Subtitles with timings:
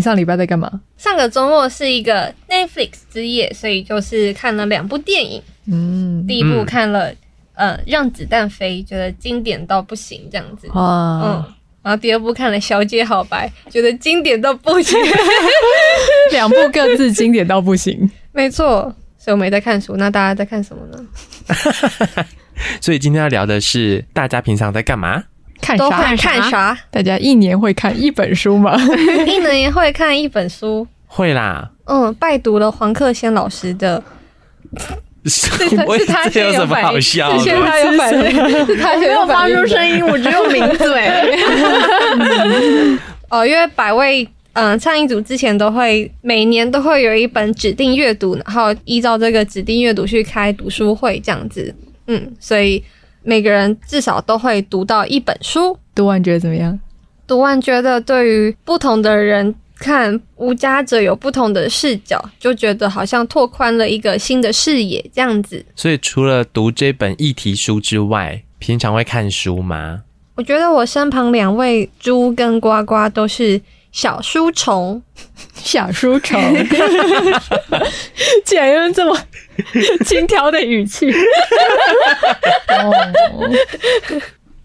[0.00, 0.80] 你上礼拜在干嘛？
[0.96, 5.42] 上个周末是一个 Netflix 之夜，所以就是看了两部电影。
[5.66, 7.10] 嗯，第一部看了、
[7.52, 10.66] 嗯、呃《让子弹飞》，觉得经典到不行，这样子。
[10.68, 11.44] 哇，嗯。
[11.82, 14.98] 然后第二部看了《小姐好白》，觉得经典到不行。
[16.32, 18.10] 两部各自经典到不行。
[18.32, 19.96] 没错，所以我没在看书。
[19.98, 21.06] 那大家在看什么呢？
[22.80, 25.24] 所以今天要聊的是大家平常在干嘛？
[25.60, 25.90] 看啥？
[25.90, 26.30] 看啥？
[26.40, 26.78] 看啥？
[26.90, 28.76] 大家一年会看一本书吗？
[29.26, 30.86] 一年会看一本书？
[31.06, 31.70] 会啦。
[31.86, 34.02] 嗯，拜读了黄克先老师的。
[35.26, 35.50] 是
[36.06, 37.36] 他这有什么好笑？
[37.38, 41.38] 是他有反应，是他没有发出声音，我只有抿嘴。
[43.28, 51.74] 哦，因为百位嗯倡议组之前都会每年都会有一本指定阅读，然后依照这个指定阅读去开读书会这样子。
[52.06, 52.82] 嗯，所以
[53.22, 55.76] 每个人至少都会读到一本书。
[55.94, 56.78] 读完觉得怎么样？
[57.26, 65.64] 读完觉得对于不同的人看无家者有不同的视角，就觉得好像拓宽了一个新的视野这样子。
[65.76, 70.02] 所以除了读这本议题书之外，平常会看书吗？
[70.36, 73.60] 我觉得我身旁两位猪跟呱呱都是
[73.92, 75.02] 小书虫，
[75.54, 76.40] 小书虫，
[78.44, 79.16] 竟然用这么
[80.06, 81.10] 轻佻的语气。
[82.68, 82.92] 哦，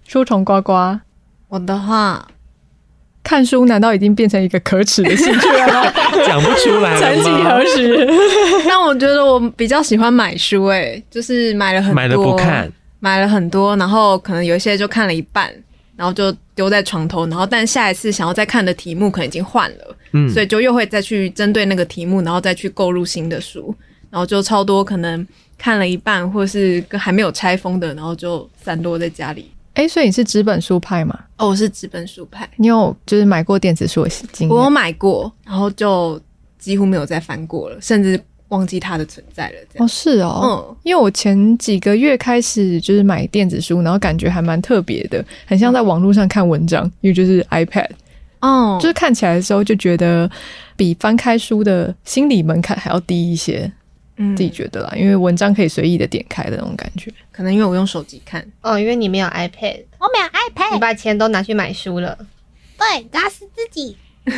[0.07, 0.99] 书虫呱呱，
[1.49, 2.27] 我的话，
[3.23, 5.91] 看书难道已经变成一个可耻的兴趣了吗？
[6.27, 6.95] 讲不出来。
[6.99, 8.07] 曾几何时？
[8.67, 15.51] 但我觉得我比较喜欢买书，诶，就是买了很多，买了不看，买了很多，然后可能有一些就看了一半。
[15.95, 23.73] 然后就丢在床头，然后但下一次想要再看的题目可能已经换了，嗯，所以就又会再去针对那个题目，然后再去购入新的书，
[24.09, 25.25] 然后就超多可能
[25.57, 29.49] 看了一半或是还没有拆封的，然后就散落在家里。
[29.75, 31.19] 哎，所以你是纸本书派吗？
[31.37, 32.49] 哦，我是纸本书派。
[32.57, 34.49] 你有就是买过电子书的经验？
[34.49, 36.19] 我有买过，然后就
[36.57, 38.19] 几乎没有再翻过了，甚至。
[38.49, 39.85] 忘记它的存在了，这样。
[39.85, 47.89] 哦，是哦，嗯，因为我前几个月开始就是买电子书，然后感觉还蛮特别的，很像在网络上看文章，因为就是 iPad，
[48.41, 50.29] 哦，就是看起来的时候就觉得
[50.75, 53.71] 比翻开书的心理门槛还要低一些，
[54.17, 62.15] 嗯，自己觉得啦，因为文章可以随意的点开的那种感觉，可能因为我用手机看，哦，因为你没有 iPad，我没有 iPad，你把钱都拿去买书了，
[62.77, 63.97] 对，砸死自己。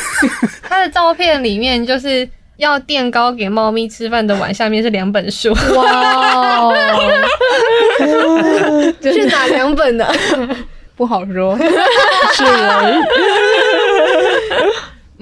[0.62, 2.28] 他的照片里面就是。
[2.60, 5.50] 要垫高给猫咪吃饭的碗，下面是两本书。
[5.74, 6.72] 哇，
[9.02, 10.06] 是哪两本呢？
[10.94, 11.56] 不好说。
[11.56, 13.02] 是我。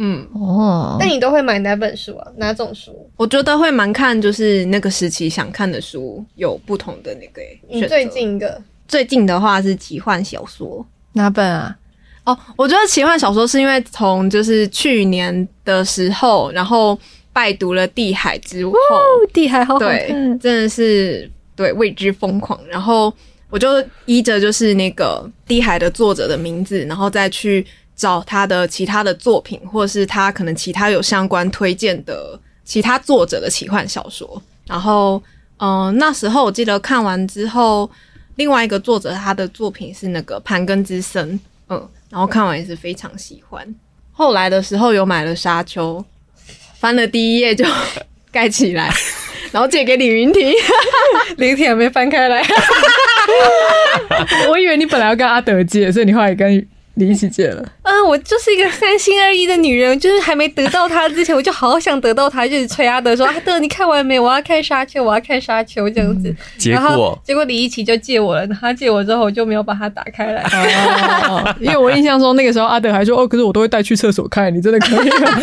[0.00, 2.26] 嗯哦，那你都会买哪本书啊？
[2.36, 3.08] 哪种书？
[3.16, 7.40] 我觉得会蛮看，就是那个时期想看的书有不同的那个。
[7.68, 8.60] 你最近的？
[8.88, 11.76] 最近的话是奇幻小说，哪本啊？
[12.24, 16.98] 哦，我觉得奇幻小说是因为从就是去年的时候，然后。
[17.38, 18.72] 拜读了《地海》之后，
[19.32, 20.08] 《地海》好好，对，
[20.40, 22.58] 真的是对为之疯狂。
[22.66, 23.14] 然后
[23.48, 23.68] 我就
[24.06, 34.42] 依着就是那个《地海》的作者的名字，然后再去找他的其他的作品，或是他可能其他有相关推荐的其他作者的奇幻小说。
[34.66, 35.22] 然后，
[35.58, 37.88] 嗯、呃，那时候我记得看完之后，
[38.34, 41.38] 另外一个作者他的作品是那个《盘根之森》，
[41.68, 43.64] 嗯，然后看完也是非常喜欢。
[44.10, 45.98] 后来的时候有买了《沙丘》。
[46.78, 47.64] 翻了第一页就
[48.30, 48.90] 盖起来，
[49.52, 50.52] 然后借给李云婷，
[51.38, 52.42] 李云婷还没翻开来。
[54.48, 57.64] 我以为你本来要跟阿德借，所以你后来跟你一起借了。
[57.82, 64.18] 嗯，我就是一个三心二意的女人，就是还没得到他之前，我就好想得到他，就是催阿德说：“阿德，你看完没？
[64.18, 66.34] 我要看沙丘，我要看沙丘。”这样子。
[66.58, 70.42] 结果，然后结果李一奇就借我了，他借我之后，我就没有把它打开来。
[71.28, 75.40] 哦，因为我印象中那个时候阿德还说：“哦，可是我都会带去厕所看，你真的可以吗？”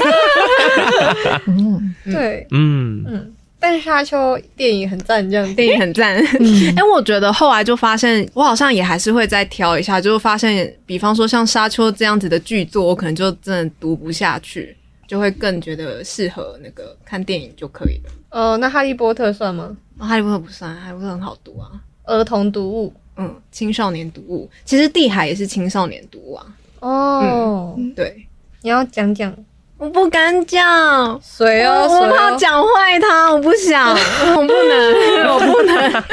[1.47, 6.15] 嗯，对，嗯嗯，但是沙丘电影很赞，这样电影很赞。
[6.17, 14.75] 哎、嗯欸，我觉得后来就发现，我好像也还是会再挑一下，就是发现，比方说像沙丘这样子的剧作，我可能就真的读不下去，
[15.07, 18.11] 就会更觉得适合那个看电影就可以了。
[18.29, 19.75] 呃，那哈利波特算吗？
[19.97, 21.71] 哦、哈利波特不算，哈利波特很好读啊，
[22.03, 24.49] 儿童读物，嗯，青少年读物。
[24.65, 26.45] 其实地海也是青少年读物啊。
[26.81, 28.27] 哦、嗯，对，
[28.61, 29.33] 你要讲讲。
[29.77, 31.85] 我不敢讲，谁哦？
[31.87, 33.89] 我怕讲坏他，我不想，
[34.35, 36.03] 我不能，我不能。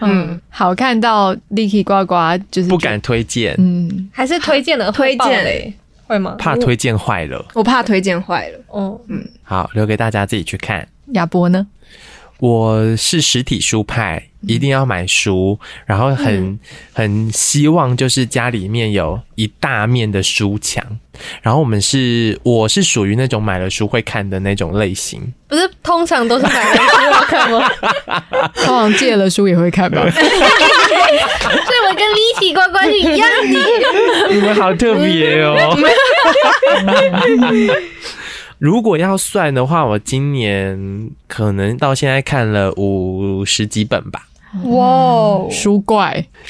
[0.00, 2.14] 嗯，好，看到 Licky 呱呱
[2.50, 5.74] 就是不敢推荐，嗯，还是推荐了，推荐嘞，
[6.06, 6.36] 会吗？
[6.38, 8.58] 怕推荐坏了，我怕推荐坏了。
[8.68, 10.86] 哦，嗯，好，留给大家自己去看。
[11.14, 11.66] 亚波呢？
[12.38, 16.56] 我是实体书派，一定要买书，然后很
[16.92, 21.00] 很希望就是家里面有一大面的书墙，
[21.42, 25.32] 然后我们是，我是属于那种买了书会看的那种类型。
[25.48, 27.70] 不是，通常都是买了书要看吗？
[28.54, 30.08] 通常借了书也会看吧。
[30.10, 30.26] 所以
[31.88, 34.28] 我跟立体关关是一样的。
[34.30, 35.76] 你们好特别哦。
[38.58, 44.24] 如果要算的话，我今年可能到现在看了五十几本吧。
[44.64, 46.26] 哇、哦，书怪，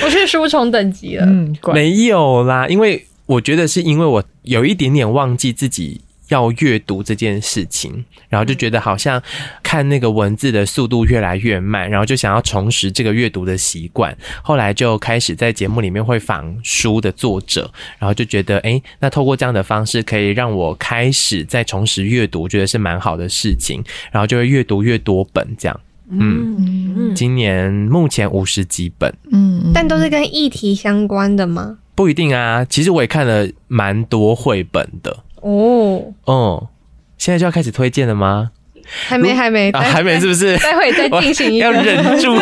[0.00, 1.24] 不是书虫等级了。
[1.26, 6.00] 嗯，没有啦，因为我觉得是因为我有一点点忘记自己。
[6.28, 9.22] 要阅读这件事情，然后就觉得好像
[9.62, 14.16] 看那个文字的速度越来越慢，然后就想要重拾这个阅读的习惯。
[14.42, 23.82] 后来就开始在节目里面会访书的作者，然后就觉得，诶，那透过这样的方式可以让我开始再重拾阅读，觉得是蛮好的事情。
[24.10, 25.80] 然后就会越读越多本，这样。
[26.08, 31.78] 嗯，今年目前五十几本，嗯，但都是跟议题相关的吗？
[31.94, 35.24] 不一定啊，其实我也看了蛮多绘本的。
[35.42, 36.68] 哦，哦，
[37.18, 38.50] 现在就要开始推荐了吗？
[39.08, 40.56] 还没，还没，啊，还没，是不是？
[40.58, 42.36] 待会再进行一个， 要忍住，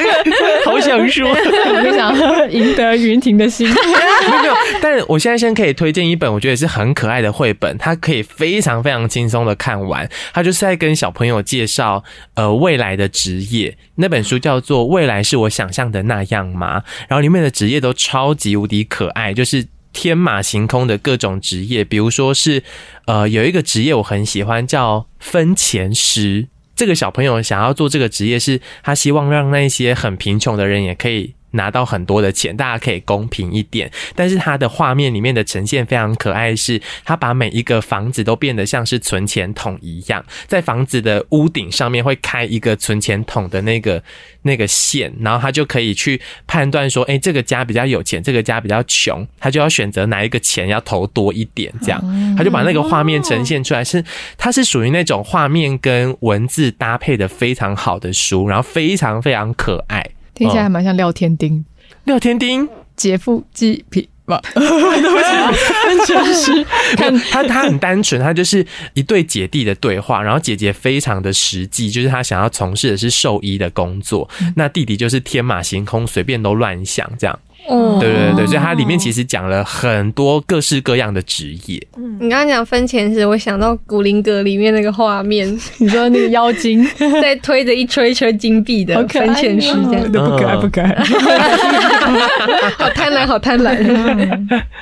[0.64, 3.68] 好想说，我想赢得云婷的心。
[3.68, 10.08] 没有，没有，但我现在先可以推荐一本，我觉得是很可爱的绘本，它可以非常非常轻松的看完。
[10.32, 12.02] 它就是在跟小朋友介绍
[12.32, 19.66] 呃未来的职业，那本书叫做《未来是我想象的那样吗》，然后里面的职业都超级无敌可爱，就是。
[19.94, 22.62] 天马行空的各种职业，比如说是，
[23.06, 26.48] 呃，有一个职业我很喜欢，叫分钱师。
[26.76, 31.34] 这个小朋友想要做这个职业，是他希望让那些很贫穷的人也可以。
[31.54, 33.90] 拿到很多的钱，大家可以公平一点。
[34.14, 44.02] 但是它的画面里面的呈现非常可爱，是它把每一个房子都变得像是存钱筒一样，在房子的屋顶上面会开一个存钱筒的那个
[44.42, 54.04] 那个线，然后他就可以去判断说，哎，这个家比较有钱，这个家比较穷，他就要选择哪一个钱要投多一点，这样他就把那个画面呈现出来，是
[54.36, 60.04] 它是属于那种画面跟文字搭配的非常好的书，然后非常非常可爱。
[60.34, 61.64] 听起来还蛮像廖天丁，
[62.04, 62.68] 廖天丁？
[62.96, 64.06] 劫富济贫。
[64.26, 64.40] 吧？
[64.54, 66.64] 对不起， 真是
[66.96, 74.26] 看他，他很单纯，他就是一对姐弟的对话，然后姐姐非常的实际，就是他想要从事的是兽医的工作，
[74.56, 77.38] 那弟弟就是天马行空，随便都乱想这样。
[77.66, 81.86] 哦，对对对，所以它里面其实讲了很多各式各样的职业。
[81.96, 86.86] 嗯，你刚刚讲分钱时，我想到古灵阁里面那个画面， 你说那个妖精。
[87.22, 90.94] 在推着一车一车金币的分钱师，这样都不可爱不可爱，
[92.76, 93.74] 好贪婪好贪婪。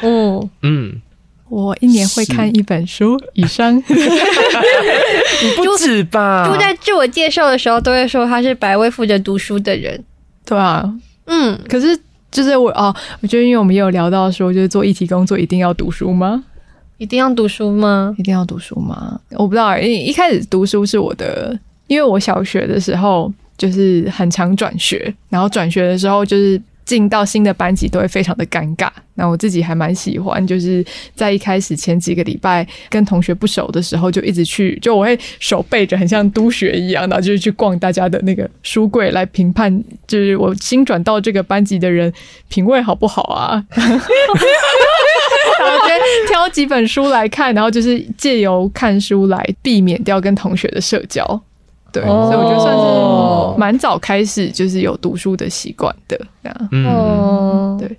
[0.03, 1.01] 嗯，嗯，
[1.49, 3.81] 我一年会看一本书以上，
[5.57, 6.49] 不止吧？
[6.53, 10.03] 就在自我介绍的时候都会说他是百位负责读书的人，
[10.45, 10.93] 对啊，
[11.27, 11.97] 嗯，可是。
[12.33, 16.43] 就是我哦，我觉得因为我们也有聊到说，就是做议题工作一定要读书吗？
[16.99, 18.13] 一定要读书吗？
[18.19, 19.21] 一定要读书吗？
[19.33, 21.57] 我不知道，因为一开始读书是我的，
[21.87, 26.61] 因为我小学的时候就是很常转学，然后转学的时候就是。
[26.93, 30.85] 进到新的班级都会非常的尴尬，那我自己还蛮喜欢，就是
[31.15, 42.13] 在一开始前几个礼拜跟同学不熟的时候，就一直去，就我会手背着，很像督学一样，然后就是去逛大家的那个书柜来评判，就是我新转到这个班级的人
[42.51, 43.65] 品味好不好啊？
[43.79, 51.43] 然后就挑几本书来看，然后就是借由看书来避免掉跟同学的社交。
[51.93, 56.69] 对，所以我觉得算是蛮早开始就是有读书的习惯的，这样。
[56.73, 57.97] 嗯，对，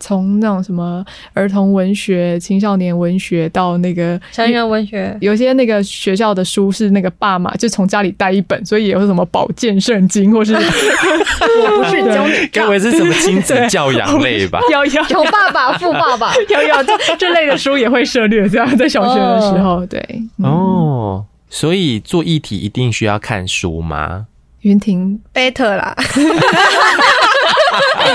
[0.00, 1.04] 从那种什么
[1.34, 14.60] 儿童文学、青少年文学到那个校园文学，有些那个学校的书是那个爸妈就从家里带一本，所以也有什么保健圣经，或是 我不是教你，该不会是什么亲子教养类吧？
[14.70, 20.00] 要要有爸爸、富爸爸， 要要这这类的书也会涉猎，这样在小学的时候，对，
[20.42, 21.24] 哦。
[21.50, 24.26] 所以做议题一定需要看书吗？
[24.62, 25.94] 云婷 better 啦，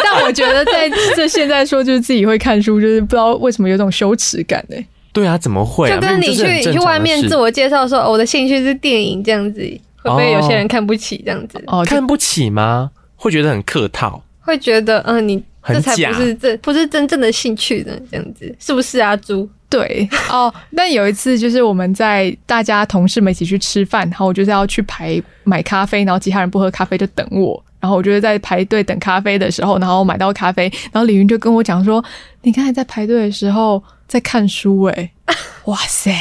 [0.04, 4.75] 但我觉得在这现在说就是自己会看书，就是不知道为什么有种羞耻感呢？
[5.13, 5.96] 对啊，怎么会啊？
[5.96, 9.62] 就跟你去你去外面自我介绍说，我的兴趣是电影这样子，
[10.02, 11.63] 会不会有些人看不起这样子？
[11.68, 12.92] 哦，看不起吗？
[13.16, 19.50] 会觉得很客套，会觉得嗯，你这才不是这不是真正的兴趣呢这样子，是不是啊，猪？
[19.74, 32.03] 对哦，但有一次就是我们在大家同事们一起去吃饭，然后我就是要去排买咖啡，然后其他人不喝咖啡就等我，然后我就是在排队等咖啡的时候，然后买到咖啡，然后李云就跟我讲说
[32.44, 35.12] ：“你刚才在排队的时候在看书哎，
[35.65, 36.12] 哇塞！”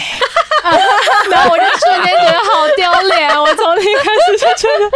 [1.30, 4.90] 然后我就瞬间觉得好丢脸，我从那一开始就觉得，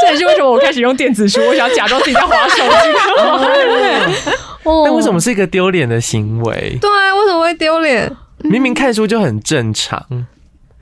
[0.00, 4.32] 这也是为什么我开始用电子书，我想假装自己在划手机。
[4.64, 6.78] 哦，但为什么是一个丢脸的行为？
[6.80, 8.10] 对啊，为什么会丢脸？
[8.38, 10.04] 明明看书就很正常。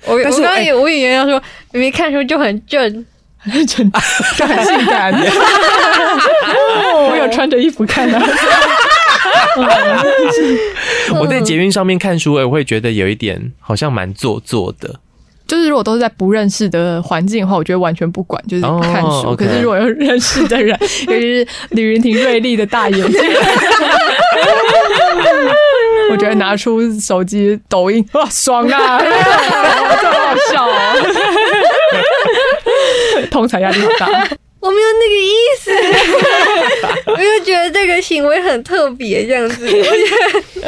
[0.07, 2.81] 我我刚刚也无语言要说，明明看书就很正，
[3.39, 3.93] 很正，
[4.37, 5.13] 就很性感。
[7.11, 8.19] 我有穿着衣服看的。
[11.19, 15.01] 我在捷运上面看书，我会觉得有一点好像蛮做作的。
[15.50, 19.30] 就是如果都是在不认识的环境的话，我觉得完全不管，就是看书。
[19.30, 19.37] Oh.
[19.37, 20.78] 可是如果有认识的人，
[21.09, 23.21] 尤其是李云婷锐利的大眼睛，
[26.12, 29.02] 我觉得拿出手机抖音，哇，爽啊！
[29.02, 30.95] 这么好笑啊！
[33.28, 34.28] 通常压力好大。
[34.61, 35.71] 我没有那个意思，
[37.12, 39.88] 我就觉得这个行为很特别，这样子，我觉得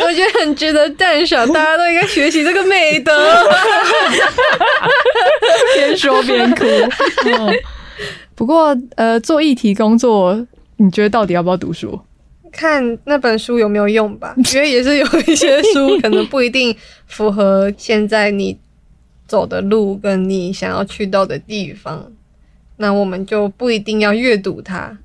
[0.06, 3.12] 我觉得很值得赞赏，大家都应该学习这个美德。
[5.76, 6.64] 边说边哭。
[7.26, 7.54] 嗯。
[8.34, 10.46] 不过，呃，做议题工作，
[10.78, 12.00] 你觉得到底要不要读书？
[12.50, 14.34] 看那本书有没有用吧。
[14.54, 16.75] 因为也是有一些书可能不一定
[17.06, 18.58] 符合现在你
[19.28, 22.11] 走的路跟你想要去到的地方。
[22.76, 24.99] 那我们就不一定要阅读它，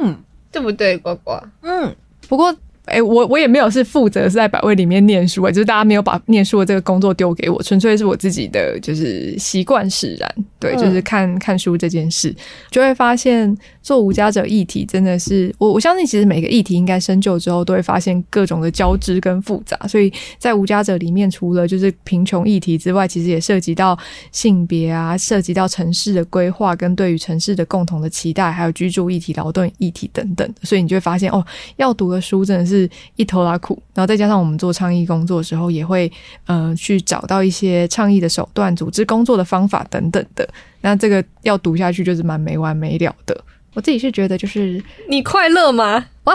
[0.00, 0.16] 嗯，
[0.52, 1.40] 对不对，呱呱？
[1.62, 1.94] 嗯，
[2.28, 2.56] 不过。
[2.86, 12.34] 哎、欸，我我也没有是负责是在百位里面念书，哎，就是大家没有把念书的这个工作丢给我，纯粹是我自己的就是习惯使然，对，就是看看书这件事，
[12.70, 23.98] 就会发现做无家者议题真的是我我相信，其实每个议题应该深究之后，都会发现各种的交织跟复杂，所以在无家者里面，除了就是贫穷议题之外，其实也涉及到
[24.30, 31.42] 性别啊，涉及到城市的规划跟对于城市的共同的期待，还有居住议题、劳动议题等等，所以你就会发现哦，
[31.76, 32.73] 要读的书真的是。
[32.74, 36.10] 是一头拉苦，然后再加上我们做倡议工作的时候，也会
[36.46, 40.48] 呃去找到一些倡议的手段、组织工作的方法等等的。
[40.80, 43.44] 那这个要读下去就是蛮没完没了的。
[43.74, 46.06] 我自己是觉得，就是你快乐吗？
[46.24, 46.34] 哇，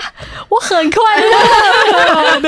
[0.49, 2.41] 我很快乐。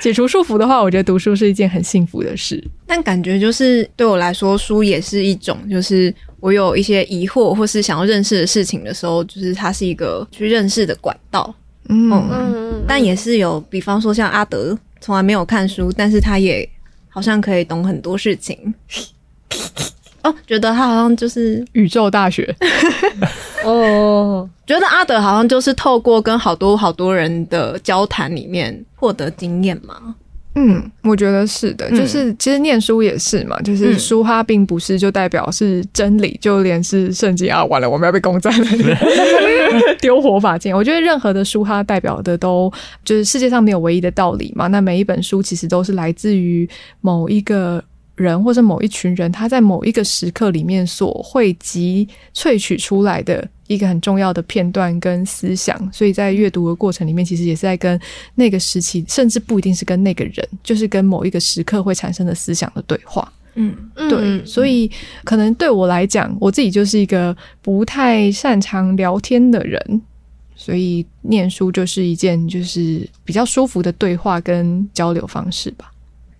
[0.00, 2.62] 解除束缚的话，我觉得读书是一件很幸福的事。
[2.84, 11.54] 但感觉就是对我来说，书也是一种，就是我有一些疑惑或是想要认识的事情的时候，就是它是一个去认识的管道。
[11.88, 16.68] 嗯，嗯，但也是有，比方说像阿德，从来没有看书，但是他也
[17.08, 18.74] 好像可以懂很多事情。
[20.22, 22.54] 哦，觉得他好像就是宇宙大学。
[23.64, 30.14] 哦，觉得阿德好像就是透过跟好多好多人的交谈里面获得经验嘛。
[30.54, 38.66] 嗯，我觉得是的，就是其实念书也是嘛，就是书它并不是就代表是真理，就连是圣经啊，完了我们要被攻占了，
[40.00, 40.74] 丢火把剑。
[40.74, 42.72] 我觉得任何的书它代表的都
[43.04, 46.68] 就是世界上没有唯一的道理嘛，那每一本书其实都是来自于
[47.00, 47.82] 某一个
[48.14, 53.48] 人或者某一群人，他在某一个时刻里面所汇集萃取出来的。
[53.68, 57.98] 一个很重要的片段跟思想，所以在阅读的过程里面，其实也是在跟
[58.34, 63.32] 那个时期，甚至不一定是跟那个人，就是跟某一个时刻会产生的思想的对话。
[63.54, 64.90] 嗯，对，嗯、所以
[65.24, 70.02] 可能对我来讲，我自己就是一个不太擅长聊天的人，
[70.54, 75.92] 所以念书就是一件就是比较舒服的对话跟交流方式吧。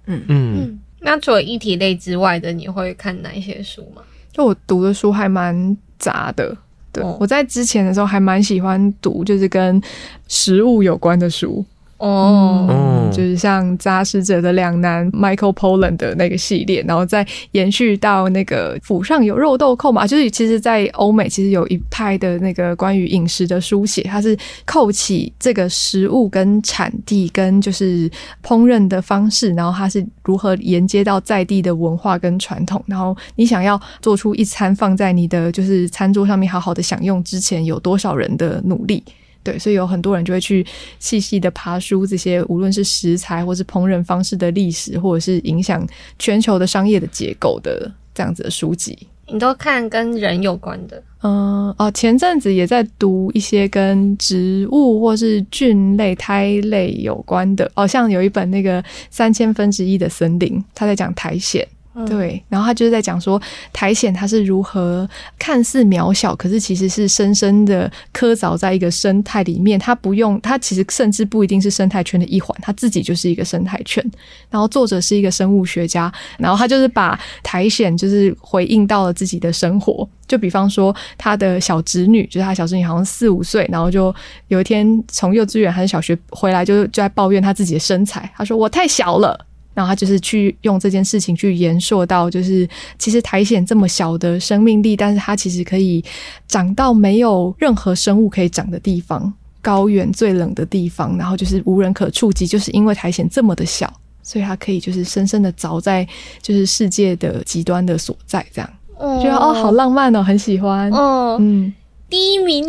[0.07, 4.03] 嗯嗯，那除了议题类之外的，你会看哪一些书吗？
[4.33, 6.57] 就我读的书还蛮杂的。
[6.93, 9.81] 对，我在之前的时候还蛮喜欢读，就是跟
[10.29, 11.65] 食物有关的书。
[12.03, 28.11] 哦、嗯，就是像杂食者的两难，Michael Pollan 的那个系列，然后再延续到那个府上有肉豆蔻嘛，就是其实，在欧美其实有一派的那个关于饮食的书写，它是扣起这个食物跟产地跟就是
[28.43, 39.05] 烹饪的方式，然后它是如何连接到在地的文化跟传统，然后你想要做出一餐放在你的就是餐桌上面好好的享用之前，有多少人的努力。
[39.43, 40.65] 对，所以有很多人就会去
[40.99, 45.87] 细细的爬书这些，无论是食材或是烹饪方式的历史，或者是影响
[46.19, 48.99] 全球的商业的结构的这样子的书籍。
[49.29, 51.03] 你都看跟人有关的？
[51.23, 61.65] 嗯，哦，前阵子也在读一些跟植物或是菌类、苔类有关的，哦，像有一本那个三千分之一的森林，他在讲苔藓。
[62.07, 65.09] 对，然后他就是在讲说苔藓它是如何
[65.39, 69.79] 看似渺小，可是其实是深深的刻凿在一个生态里面。
[69.79, 74.03] 它不用，它其实甚至不一定是生态圈的一环，它自己就是一个生态圈。
[74.49, 80.09] 然后作者是一个生物学家，然后他就是把苔藓就是回应到了自己的生活。
[80.27, 84.15] 就比方说他的小侄女，就是他小侄女好像四五岁，然后就
[84.49, 88.33] 有一天从幼稚园还是小学回来，就就在抱怨他自己的身材。
[88.35, 89.39] 他说我太小了。
[89.75, 96.05] 然后他就是去用这件事情去延硕到，就是其实苔藓这么小的生命力，但是它其实可以
[96.49, 99.33] 长到没有任何生物可以长的地方。
[99.65, 103.89] 高原最冷的地方，然后就是无人可触及，就是因为苔藓这么的小，
[104.21, 106.05] 所以它可以就是深深的凿在
[106.41, 111.73] 就是世界的极端的所在，这样，哦、觉得哦好浪漫哦，很喜欢，哦、嗯。
[112.13, 112.63] 第一名，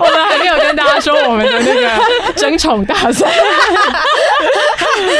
[0.00, 1.90] 我们还没有跟大家说我们的那个
[2.34, 3.26] 争宠大赛。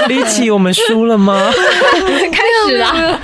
[0.07, 1.51] 李琦，我们输了吗？
[2.31, 3.21] 开始了，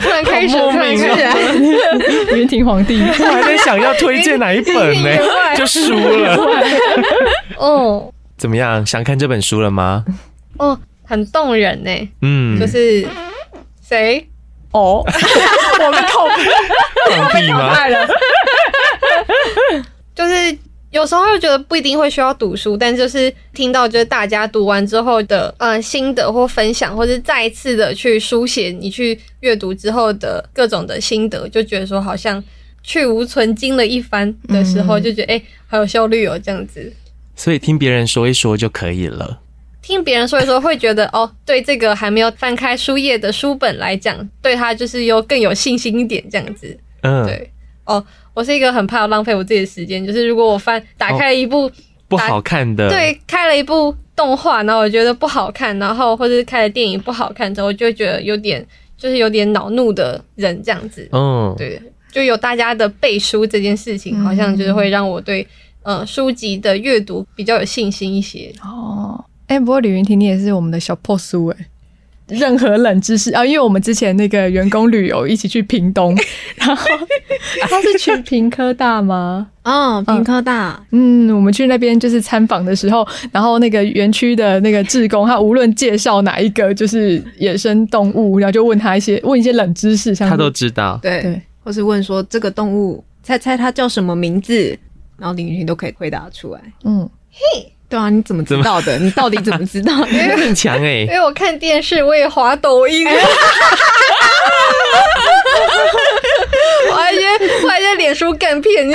[0.00, 2.36] 突然开始，突然开始。
[2.36, 5.10] 云庭皇帝，我还在想要推荐哪一本呢，
[5.56, 6.38] 就输了。
[7.56, 8.86] 哦，怎么样？
[8.86, 10.04] 想看这本书了吗？
[10.58, 11.90] 哦，很动人呢。
[12.22, 13.04] 嗯，就是
[13.84, 14.28] 谁？
[14.74, 15.02] 哦，
[15.80, 16.26] 我们口
[17.08, 17.72] 放屁吗？
[20.16, 20.58] 就是
[20.90, 32.42] 有时候又觉得不一定会需要读书，但就是听到就是大家读完之后的呃心得或分享，或是再一次的去书写你去阅读之后的各种的心得，就觉得说好像
[32.82, 36.92] 去无存菁了一番的时候，就觉得哎、嗯欸，好有效率哦，这样子。
[37.36, 39.38] 所以听别人说一说就可以了。
[39.84, 46.74] 听别人说一说，会觉得哦，对这个还没有翻开书页的书本来讲，对他就是又更有信心一点这样子。
[47.02, 47.50] 嗯，对
[47.84, 51.72] 哦，我是一个很怕浪费我自己的时间，就是如果我翻打开了一部、哦、
[52.08, 61.06] 不好看的，对，开了一部动画，然后我觉得不好看，然后或者是开了电影不好看之后，我就会觉得有点就是有点恼怒的人这样子。
[61.12, 61.78] 嗯，对，
[62.10, 65.46] 就有大家的背书这件事情，好像就是会让我对
[65.82, 68.50] 呃书籍的阅读比较有信心一些。
[68.62, 69.22] 哦。
[69.46, 71.56] 哎、欸，不过李云婷，你也是我们的小破书哎。
[72.28, 76.16] 任何冷知识啊，因为我们之前那个员工旅游一起去屏东，
[76.56, 76.88] 然后
[77.68, 79.46] 他是去屏科大吗？
[79.62, 80.82] 哦，屏科大。
[80.90, 90.98] 嗯，我们去那边就是参访的时候，然后那个园区的那个志工，他无论介绍哪一个就是野生动物，然后就问他一些问一些冷知识，像他都知道。
[91.02, 94.78] 对对，或是问说这个动物，猜猜它叫什么名字，
[95.18, 96.60] 然后李云婷都可以回答出来。
[96.84, 97.70] 嗯，嘿。
[97.94, 98.98] 对啊，你怎么知道的？
[98.98, 99.92] 你到底怎么知道？
[100.10, 101.02] 因为很强哎！
[101.02, 103.06] 因为我看电视，我也滑抖音，
[106.90, 107.20] 我还在
[107.62, 108.90] 我还在脸书干片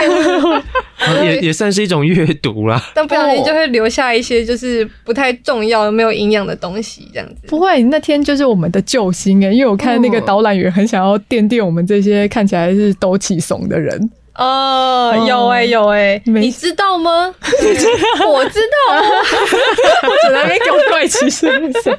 [1.23, 2.91] 也也算是一种阅读啦。
[2.93, 7.47] 但不小心就会留下一些就是不太重要、没有营养的东西，这样子。
[7.47, 14.10] 不会，那天就是我们的救星哎，因为我看那个导览员很想要垫垫我们这些看起来是抖起怂的人。
[14.39, 17.36] 哦，有哎、欸、有哎、欸，你知道吗？
[18.25, 18.95] 我知道，
[20.08, 21.52] 我只能没给我怪奇声
[21.84, 21.97] 声。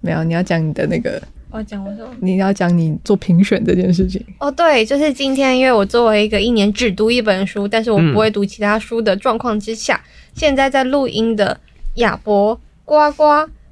[0.00, 4.24] 没有，你要讲你的那个，我讲我说，你要讲你做评选这件事情。
[4.38, 11.58] 哦，对，就是今天，因为我作为一个一年只读一本书，但是我不会读其他书的状况之下，嗯、现在在录音的
[11.94, 13.24] 亚博、呱呱、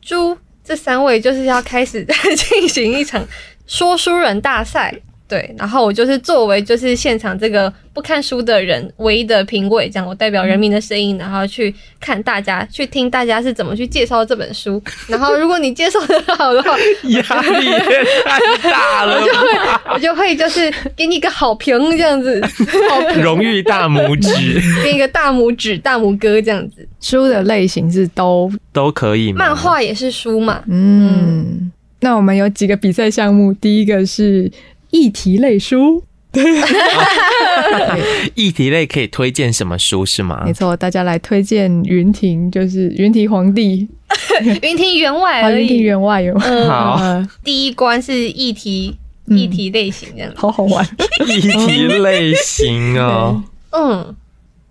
[0.03, 2.05] 猪这三位就是要开始
[2.37, 3.25] 进行一场
[3.69, 4.93] 说书人大赛。
[5.29, 14.81] 对，然后我就是作为就是现场这个不看书的人唯一的评委，这样我代表人民的声音，然后去看大家，去听大家是怎么去介绍这本书。
[15.09, 22.41] 然后如果你介绍的好的话， 压力也太大了，我就会我就会就是给你一个好评这样子，
[23.21, 26.87] 荣誉大拇指，给你一个大拇指大拇哥这样子。
[27.01, 29.39] 书的类型是都都可以吗？
[29.39, 30.63] 漫画也是书嘛？
[30.69, 34.49] 嗯，那我们有几个比赛项目，第一个是。
[34.97, 36.43] 议题类书，对，
[38.35, 40.43] 议题类可以推荐什么书是吗？
[40.47, 43.87] 没错，大家来推荐云庭，就是云庭皇帝，
[44.63, 46.39] 云庭员外而已，云庭员外有。
[46.39, 46.99] 好，
[47.45, 50.83] 第一关是议题，议题类型这样，好好玩。
[51.29, 54.17] 议题类型哦，嗯，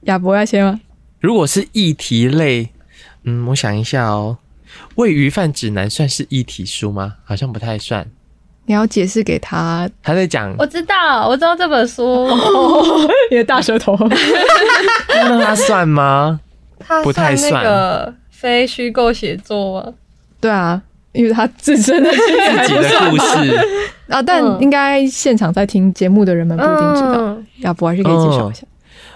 [0.01, 0.79] 亚博要先吗？
[1.19, 2.69] 如果是议题类，
[3.25, 4.38] 嗯，我想一下哦，
[4.95, 7.15] 《喂鱼饭指南》算是议题书吗？
[7.23, 8.07] 好像不太算。
[8.67, 10.54] 你要解释给他，他在讲。
[10.58, 12.28] 我知道，我知道这本书。
[13.30, 13.95] 你的大舌头，
[15.10, 16.39] 那他算吗？
[16.80, 17.51] 他不太算。
[17.54, 19.93] 那个非虚构写作吗？
[20.41, 20.82] 对啊，
[21.13, 22.17] 因为他自身的自
[22.67, 23.58] 己的故事
[24.10, 27.38] 啊，但应该现场在听节目的人们不一定知道。
[27.60, 28.63] 要不还是可以介绍一下。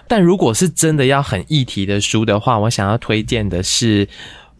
[0.07, 4.07] 但如果是真的要很议题的书的话，我想要推荐的是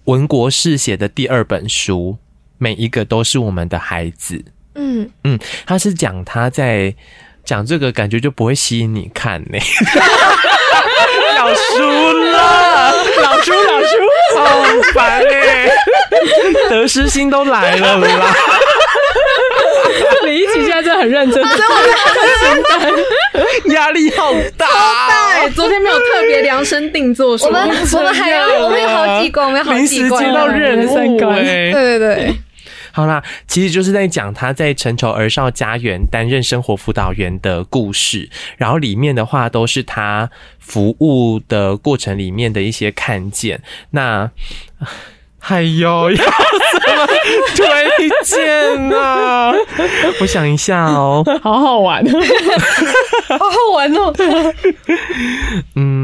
[0.05, 2.17] 文国士写的第二本书，
[2.57, 4.45] 每一个都是我们的孩子。
[4.79, 6.95] 嗯嗯，他是讲他在
[7.43, 9.59] 讲这个，感觉就不会吸引你看呢。
[11.37, 13.97] 老书了，老书老书，
[14.37, 14.63] 好
[14.93, 15.69] 烦哎！
[16.69, 18.33] 得失心都来了啦。
[20.25, 21.41] 李一起现在真的很认真，
[23.73, 24.67] 压力好大。
[25.41, 32.35] 对，昨天没有特别量身定做，我们我们还有我们有好几关，我们有好几关，临时接到任务，对对对。
[32.99, 43.61] 好啦，其实就是在讲他在成仇儿少家园担任生活辅导员的故事，然后里面的话都是他服务的过程里面的一些看见。
[43.91, 44.29] 那，
[45.47, 47.07] 哎呦， 要怎么
[47.55, 49.53] 推荐啊？
[50.19, 52.03] 我想一下哦，好好玩，
[53.29, 54.13] 好好玩哦，
[55.75, 55.98] 嗯。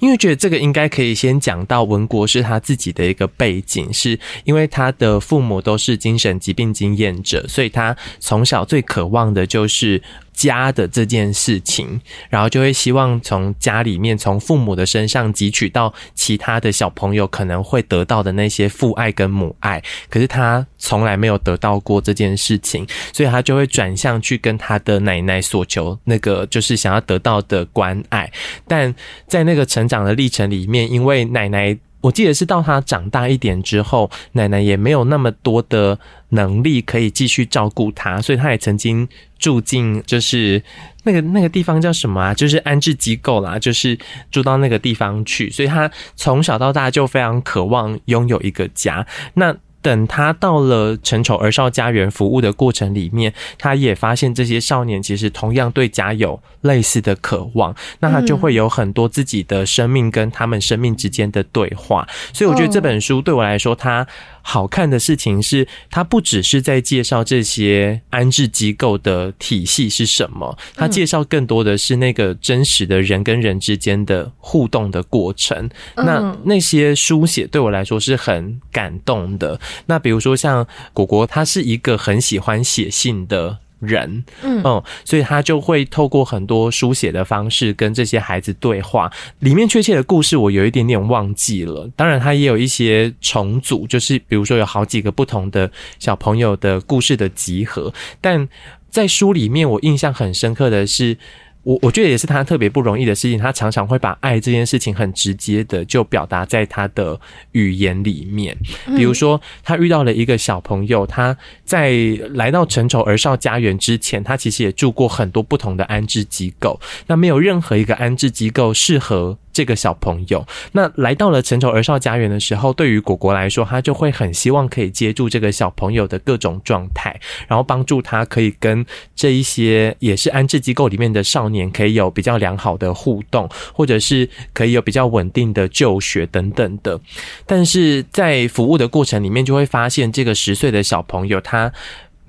[0.00, 10.02] 因为觉得这个应该可以先讲到文国是他自己的一个背景，是因为他的父母都是精神疾病经验者，所以他从小最渴望的就是。
[10.40, 12.00] 家的这件事情，
[12.30, 28.32] 然后就会希望从家里面，从父母的身上汲取到其他的小朋友可能会得到的那些父爱跟母爱，可是他从来没有得到过这件事情，所以他就会转向去跟他的奶奶索求那个就是想要得到的关爱，
[28.66, 28.94] 但
[29.28, 31.76] 在那个成长的历程里面，因为奶奶。
[32.02, 35.98] 我记得是到他长大一点之后，奶奶也没有那么多的
[36.30, 39.06] 能力可以继续照顾他，所以他也曾经
[39.38, 40.62] 住进就是
[41.04, 42.34] 那个那个地方叫什么啊？
[42.34, 43.98] 就是安置机构啦，就是
[44.30, 45.50] 住到那个地方去。
[45.50, 49.06] 所以他从小到大就非常渴望拥有一个家。
[49.34, 62.06] 那等他到了成丑儿少家园服务的过程里面，他也发现这些少年其实同样对家有类似的渴望，那他就会有很多自己的生命跟他们生命之间的对话。
[62.34, 64.06] 所以我觉得这本书对我来说，它
[64.42, 75.68] 好看的事情是，它不只是在介绍这些安置机构的体系是什么，它介绍更多的是那个真实的人跟人之间的互动的过程。
[75.96, 79.60] 那那些书写对我来说是很感动的。
[79.86, 89.10] 那比如说像果果，他是一个很喜欢写信的人，嗯，所以他就会透过很多书写的方式跟这些孩子对话。
[89.40, 97.92] 里面确切的故事我有一点点忘记了，当然他也有一些重组，就是比如说有好几个不同的小朋友的故事的集合。
[98.20, 98.48] 但
[98.88, 101.16] 在书里面，我印象很深刻的是。
[101.62, 107.20] 我我觉得也是他特别不容易的事情，他常常会把爱这件事情很直接的就表达在他的
[107.52, 108.56] 语言里面。
[108.96, 111.92] 比如说，他遇到了一个小朋友，他在
[112.30, 119.38] 来到成仇儿少家园之前，他其实也住过很多不同的安置机构，那没有任何一个安置机构适合。
[119.52, 128.84] 这个小朋友，那来到了成仇儿少家园的时候，对于果果来说，他就会很希望可以接住这个小朋友的各种状态，然后帮助他可以跟
[129.14, 137.00] 这一些也是安置机构里面的少年，可以有比较良好的互动，或者是可以有比较稳定的就学等等的。
[137.46, 141.72] 但是在服务的过程里面，就会发现这个十岁的小朋友，他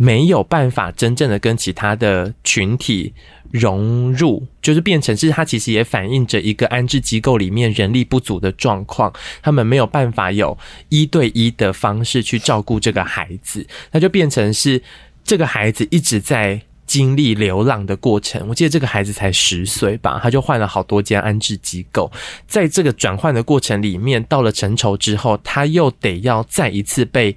[0.01, 3.13] 没有办法真正的跟其他的群体。
[3.51, 9.11] 融入就是变成是，他其实也反映着一个安置机构里面人力不足的状况，
[9.41, 14.81] 他们没有办法有一对一的方式去照顾这个孩子，那就变成是
[15.25, 18.47] 这个孩子一直在经历流浪的过程。
[18.47, 22.09] 我记得这个孩子才十岁吧，他就换了好多间安置机构，
[22.47, 27.35] 在这个转换的过程里面，到了成仇之后，他又得要再一次被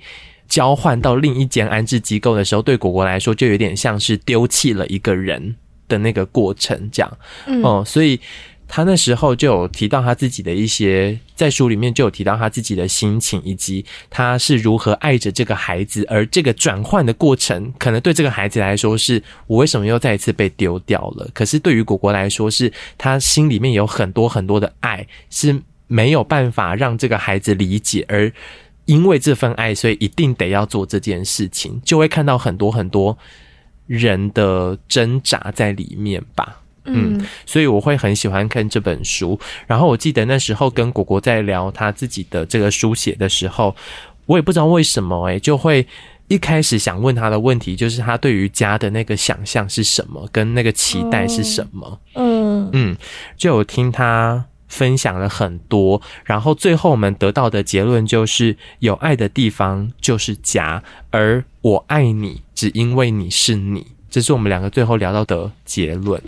[0.49, 5.57] 交换到另一间安置机构的时候，对果果来说就有点像是丢弃了一个人。
[5.87, 8.19] 的那个过程，这样，嗯，哦，所以
[8.67, 21.29] 他那时候就有提到他自己的一些，在书里面就有提到他自己的心情，以及他是如何爱着这个孩子，而这个转换的过程，可能对这个孩子来说是，我为什么又再一次被丢掉了？
[21.35, 28.33] 可是对于果果来说，是他心里面有很多很多的爱，是没有办法让这个孩子理解，而
[28.87, 33.17] 因为这份爱，所以一定得要做这件事情，就会看到很多很多。
[33.87, 39.39] 人的挣扎在里面吧，嗯，所以我会很喜欢看这本书。
[39.67, 43.77] 然后我记得那时候跟果果在聊他自己的这个书写的时候，
[44.25, 45.87] 我也不知道为什么诶，就会
[46.29, 52.01] 一开始想问他的问题，就是他对于家的那个想象是什么，跟那个期待是什么？
[52.15, 52.97] 嗯嗯，
[53.37, 54.47] 就有听他。
[54.69, 66.21] 分享了很多，然后最后我们得到的结论就是，有爱的地方就是家，而我爱你只因为你是你，这是我们两个最后聊到的结论。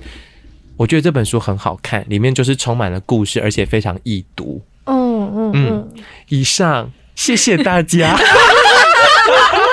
[0.76, 4.62] 我觉得这本书很好看，里面就是充满了故事，而且非常易读。
[4.84, 5.94] 嗯嗯嗯。
[6.28, 8.14] 以上，谢谢大家，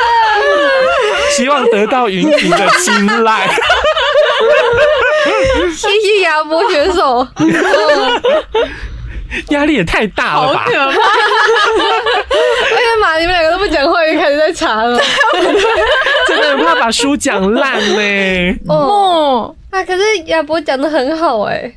[1.36, 3.50] 希望得到云婷的青睐。
[5.74, 7.28] 谢谢亚博选手，
[9.50, 10.60] 压力也太大了吧！
[10.60, 10.84] 好可怕！
[10.92, 15.02] 哎呀妈，你们两个都不讲话，就开始在查了，
[16.28, 18.60] 真的很怕把书讲烂呢。
[18.68, 21.74] 哦，啊，可是亚博讲的很好哎，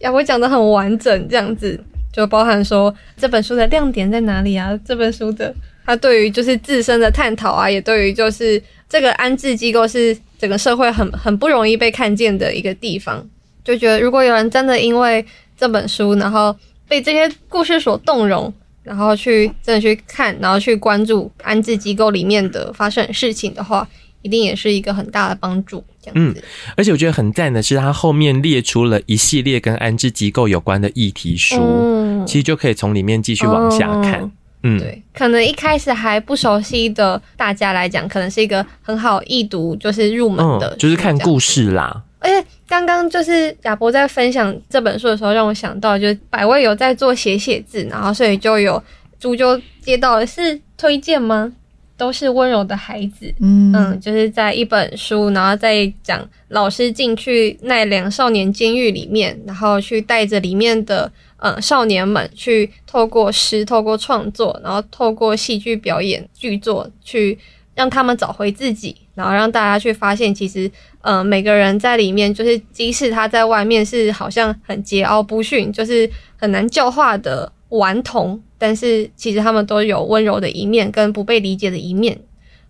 [0.00, 1.82] 亚博讲的很完整，这样子
[2.16, 4.74] 就包含说这本书的亮点在哪里啊？
[4.86, 13.22] 这本书的它对于就是自身的探讨啊，也对于就是这个安置机构是整个社会很很不容易被看见的一个地方。
[13.62, 15.22] 就觉得如果有人真的因为
[15.58, 16.56] 这本书，然后
[16.88, 18.50] 被这些故事所动容，
[18.82, 23.86] 然后去真的去看，然后去关注安置机构里面的发生事情的话，
[24.26, 25.82] 一定也是一个很大的帮助。
[26.02, 26.42] 这样子，嗯，
[26.76, 34.20] 而且我觉得很赞的是，他后面列出了一系列跟安置机构有关的议题书，嗯、其实就可以从里面继续往下看。
[34.62, 42.02] 嗯，嗯对，可能一开始还不熟悉的大家来讲，可能是一个很好易读，就是入门的、嗯，就是看故事啦。
[42.18, 48.82] 而且刚刚就是亚博在分享这本书的时候，让我想到，就是百味有在做写写字，然后所以就有
[49.20, 51.52] 猪就接到了是推荐吗？
[51.96, 67.38] 都是温柔的孩子，嗯嗯，就是在一本书，然后再讲老师进去奈良少年监狱里面，然后去带着里面的嗯少年们去透过诗、透过创作，然后透过戏剧表演剧作去
[67.74, 78.38] 让他们找回自己，然后让大家去发现，其实嗯每个人在里面，就是即使他在外面是好像很桀骜不驯，就是很难教化的顽童。
[78.58, 82.18] 但是其实他们都有温柔的一面，跟不被理解的一面，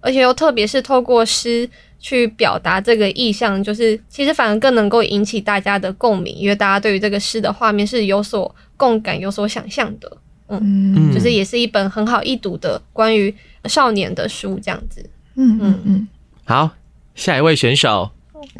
[0.00, 1.68] 而且又特别是透过诗
[1.98, 10.16] 去表达这个意象，就是其实反而更能够引起大家的共鸣，因为大家对于这个诗的画面是有所共感、有所想象的。
[10.48, 15.08] 嗯，嗯，就是也是一本很好易读的关于少年的书，这样子。
[15.34, 16.08] 嗯嗯嗯。
[16.44, 16.70] 好，
[17.14, 18.10] 下一位选手。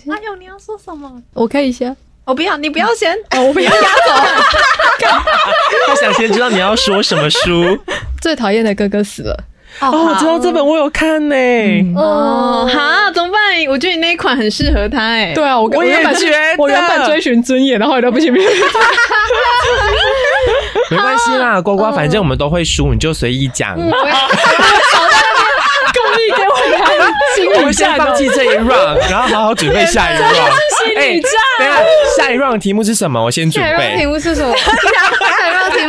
[0.09, 1.23] 阿勇，你要说什么？
[1.33, 1.97] 我可以先。
[2.27, 3.87] 我不要，你不要先，哦、我不要压走。
[5.87, 7.79] 他想先知道你要说什么书。
[8.21, 9.45] 最讨厌的哥哥死了。
[9.79, 11.37] 哦，我知道这本我有看呢。
[11.95, 12.81] 哦，好，
[13.15, 13.39] 怎么办？
[13.69, 15.01] 我觉得你那一款很适合他。
[15.01, 18.33] 哎，对啊，我我原本觉得我原本追寻尊严，然后后来都不行。
[20.91, 23.79] 没关系啦，呱呱，反正我们都会输，你就随意讲。
[27.55, 30.35] 我们先放弃这一 round，然后好好准备下一 round。
[30.85, 31.79] 心理战，等下
[32.17, 33.23] 下一 round 题目是什么？
[33.23, 33.71] 我先准备。
[33.71, 34.55] 下一 round 题目是什么？
[34.57, 35.87] 下一 round 题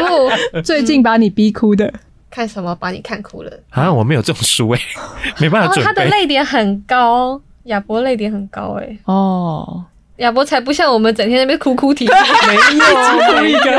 [0.54, 1.92] 目最近把你逼哭的，
[2.30, 3.52] 看什么把你看哭了？
[3.72, 4.80] 啊，我没有这种书哎，
[5.40, 5.84] 没办法准备。
[5.84, 8.98] 他的泪点很高，亚博泪点很高哎。
[9.06, 9.84] 哦。
[10.18, 12.14] 亚伯才不像我们整天在那边哭哭啼啼，
[12.48, 13.72] 没有一个，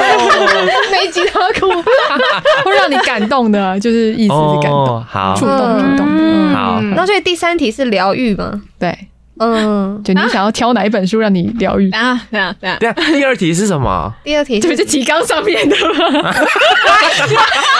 [0.90, 1.66] 每一集都要哭，
[2.64, 6.80] 会让你感动的，就是意思是感动，好，触动触动，好。
[6.94, 8.62] 那所以第三题是疗愈吗？
[8.78, 8.96] 对，
[9.38, 12.20] 嗯，就你想要挑哪一本书让你疗愈啊？
[12.30, 12.94] 对啊，对啊，对啊。
[13.12, 14.12] 第二题是什么？
[14.24, 16.32] 第二题就是提纲上面的吗？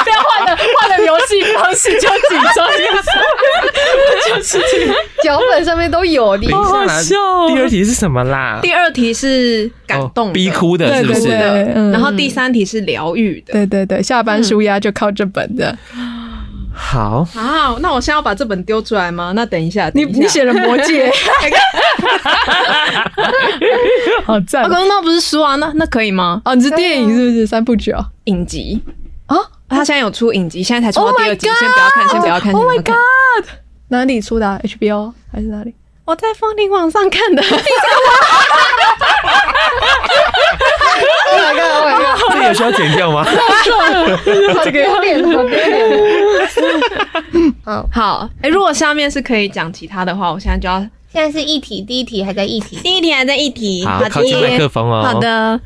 [0.04, 2.66] 不要换了，换了游戏方式就紧张
[4.26, 4.58] 就是
[5.22, 6.50] 脚本上面都有的。
[6.50, 7.14] 好好笑。
[7.48, 8.58] 第二题是什么啦？
[8.62, 11.28] 第二题是感动、逼哭的，是不是？
[11.92, 13.52] 然后第三题是疗愈的。
[13.52, 15.76] 对对对，下班舒压就靠这本的。
[16.80, 19.32] 好啊，那我现在要把这本丢出来吗？
[19.34, 21.10] 那等一下，你你写了《魔戒》，
[24.24, 24.62] 好赞。
[24.62, 25.56] 刚刚那不是书啊？
[25.56, 26.40] 那那可以吗？
[26.44, 28.06] 哦，你是电影是不是三部曲哦？
[28.24, 28.80] 影集
[29.26, 29.36] 啊？
[29.68, 32.52] 他现在有出影集，现在才出到第二集，先不要看，先不要看。
[32.52, 33.44] Oh my god！
[33.88, 35.74] 哪里出的？HBO 还是哪里？
[36.04, 37.42] 我在风铃网上看的。
[41.30, 42.32] Oh my god！Oh my god！
[42.32, 43.24] 这有需要剪掉吗？
[43.24, 45.50] 好丢脸，好丢脸。
[47.64, 50.84] 好好，哎，如果下面是可以讲其他的话，我现在就要。
[51.10, 53.82] 现在是一题，第一题还在一题，第一题还在一题。
[53.84, 55.02] 好，靠近麦克风哦。
[55.02, 55.58] 好的。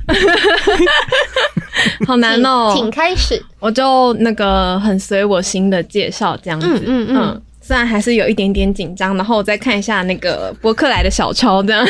[2.07, 3.45] 好难哦，请开始。
[3.59, 7.42] 我就那个很随我心的介绍这样子，嗯嗯嗯。
[7.61, 11.85] 虽然还是有一点点紧张，然后我再看一下那个博客来的小抄这样。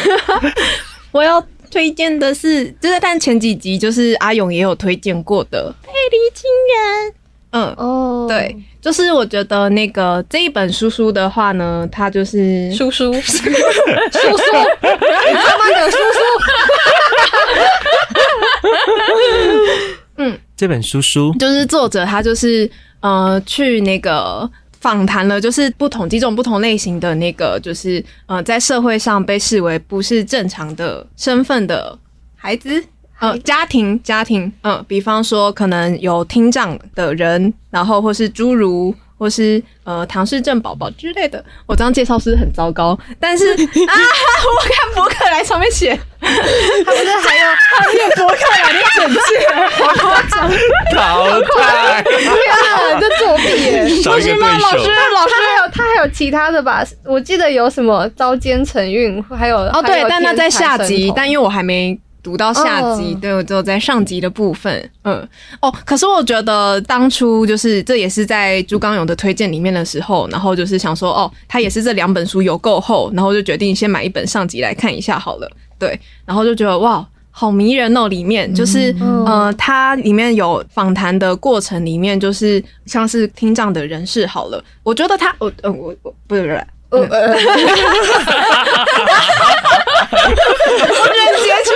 [1.13, 1.43] 我要。
[1.73, 7.11] 推荐的是，就是但前几集就是阿勇也有推荐过的《佩里情人》。
[7.53, 13.49] 嗯哦，对，就是我觉得那个这一本书书的话呢，它就是叔叔，叔叔，你
[15.35, 16.21] 他妈的叔叔。
[20.19, 24.51] 嗯，这本书书就是作者他就是呃去那个。
[24.83, 31.97] 访谈了，就是不同几种不同类型的那个，就是呃，在社会上被视为不是正常的身份的
[32.35, 32.85] 孩子，
[33.21, 38.93] 呃，家庭家庭，嗯、呃，比方说可能有听障的人，然后或是侏儒。
[39.23, 47.47] 或是呃唐氏症宝宝之类的，我这样介绍是很糟糕，但是 啊，我看博客来上面写，他不是还有
[47.79, 49.21] 还有博客来的简介，
[49.77, 50.51] 好夸张，
[50.93, 54.59] 淘汰，天啊，这作弊耶，不是吗？
[54.61, 56.85] 老师，老师还有他还有其他的吧？
[57.05, 63.21] 我记得有什么遭奸成韵，还有哦对，但那在下集，但因为我还没读到下集，oh.
[63.21, 65.29] 对，我只有在上集的部分，嗯，
[65.61, 86.67] 哦，可是我觉得当初就是这也是在朱刚勇的推荐里面的时候，然后就是想说，哦，他也是这两本书有够厚，然后就决定先买一本上集来看一下好了，对，然后就觉得哇，好迷人哦，里面就是、嗯、呃，它里面有访谈的过程，里面就是像是听障的人士好了，我觉得他，我呃我我不是不是。
[86.93, 86.99] 呃，
[90.89, 91.71] 我觉得截取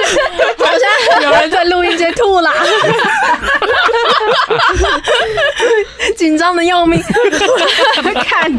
[0.62, 2.50] 好像有人在录音间吐了，
[6.18, 7.02] 紧张的要命。
[8.26, 8.52] 看，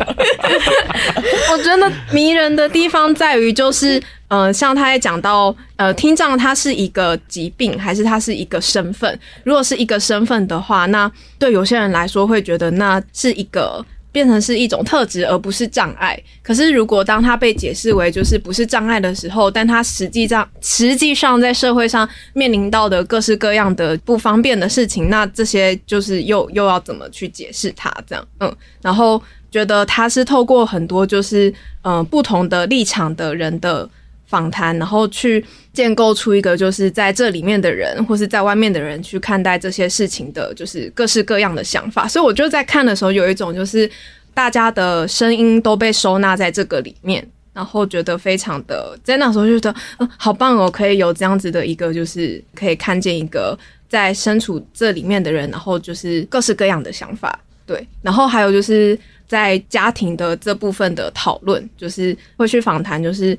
[1.52, 9.20] 我觉得迷人的地方在于，就是呃，像他也讲到，呃，听障它是一个疾病，还是它是一个身份？
[9.44, 13.86] 如果是一个身份的话，那对有些人来说会觉得那是一个。
[14.18, 16.20] 变成是一种特质，而不是障碍。
[16.42, 27.94] 可是，如果当它被解释为就是不是障碍的时候，但它实际上实际上在社会上面临到的各式各样的不方便的事情，那这些就是又又要怎么去解释它？
[28.08, 28.52] 这样，嗯，
[28.82, 31.54] 然后觉得他是透过很多就是
[31.84, 33.88] 嗯、不同的立场的人的。
[34.28, 42.08] 访谈，然后去建构出一个，就是在这里面的人，或是在外面的人去看待这些事情的，就是各式各样的想法。
[42.08, 43.90] 所以我就在看的时候，有一种就是
[44.34, 57.88] 大家的声音都被收纳在这个里面，然后觉得非常的，在那时候就觉得，嗯，好棒哦，可以有这样子的一个，就是可以看见一个在身处这里面的人，然后就是各式各样的想法，对。
[58.02, 63.38] 然后还有就是在家庭的这部分的讨论，就是会去访谈，就是。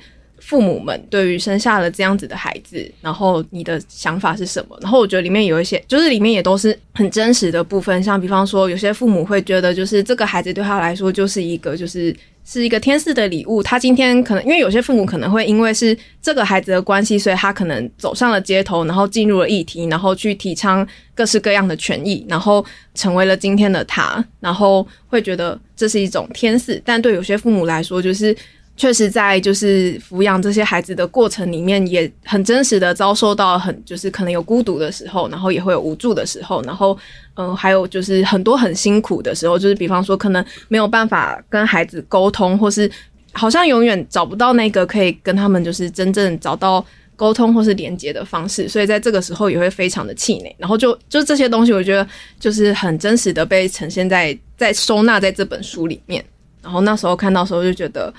[0.49, 4.79] 父母们对于生下了这样子的孩子，然后你的想法是什么？
[4.81, 8.03] 然后我觉得里面有一些，就是里面也都是很真实的部分。
[8.03, 13.63] 像比方说，有些父母会觉得，就是这个孩子对他来说就是一个，就是是一个天赐的礼物。
[13.63, 26.81] 他今天可能因为有些父母可能会因为是这个孩子的关系，所以他可能走上了街头，然后进入了议题，然后去提倡各式各样的权益，然后成为了今天的他，然后会觉得这是一种天赐。
[26.87, 28.35] 但对有些父母来说，就是。
[28.79, 36.97] 确实，在就是抚养这些孩子的过程里面，也很真实的遭受到很就是可能有孤独的时候，然后也会有无助的时候，然后
[37.35, 42.89] 嗯、还有就是很多很辛苦的时候，就是比方说可能没有办法跟孩子沟通，或是
[43.33, 46.85] 好像永远找不到那个可以跟他们就是真正找到
[47.17, 50.55] 沟通或是连接的方式，所以在这个时候也会非常的气馁。
[50.57, 52.07] 然后就就这些东西，我觉得
[52.39, 56.25] 就是很真实的被呈现在在收纳在这本书里面。
[56.63, 58.15] 然后那时候看到时候就觉得。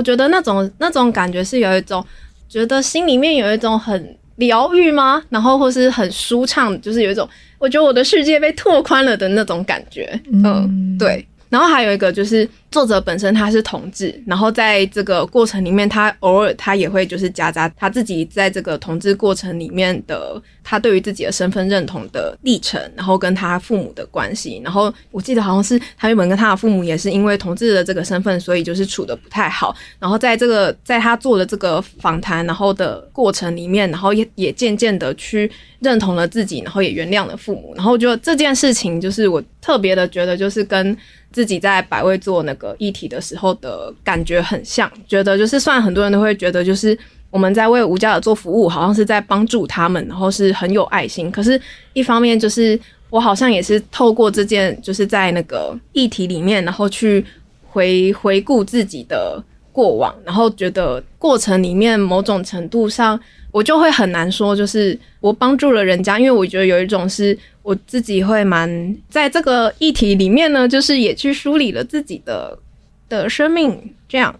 [0.00, 2.02] 我觉得那种那种感觉是有一种
[2.48, 5.22] 觉得心里面有一种很疗愈吗？
[5.28, 10.18] 然后或是很舒畅，就是有一种我觉得我的世界被拓宽了的那种感觉。
[10.32, 11.22] 嗯，对。
[11.50, 24.60] 然后还有一个就是作者本身他是同志，然后在这个过程里面，他偶尔他也会就是夹杂他自己在这个同志过程里面的他对于自己的身份认同的历程，然后跟他父母的关系。
[24.62, 29.74] 然后我记得好像是他原本跟他的父母也是因为同志的这个身份，所以就是处的不太好。
[29.98, 37.72] 然后在这个在他做的这个访谈然后的过程里面，然后也也渐渐的去认同了自己，然后也原谅了父母。
[37.74, 40.96] 然后就这件事情就是我特别的觉得就是跟。
[41.32, 46.96] 自己在百味做那个议题的时候的感觉很像，觉得就是，虽然很多人都会觉得，就是
[47.30, 51.28] 我们在为无家者做服务，好像是在帮助他们，然后是很有爱心。
[51.30, 51.60] 可是，
[51.94, 57.24] 一方面就是我好像也是透过这件，就是在那个议题里面，然后去
[57.68, 63.18] 回回顾自己的过往，然后觉得过程里面某种程度上，
[63.50, 67.38] 我就会很难说，就是我帮助了人家，因为我觉得有一种是。
[67.62, 72.58] 我自己会蛮在这个议题里面呢，就是也去梳理了自己的
[73.06, 74.34] 的生命，这样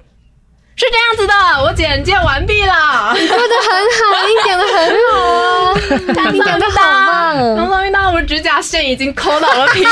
[0.81, 1.35] 是这样子的。
[1.63, 4.75] 我简介完毕了，你做的很好，你讲的很
[5.13, 5.13] 好
[6.23, 7.37] 啊，你讲的好棒。
[7.55, 9.91] 刚刚遇到我指甲线已经抠到了皮肤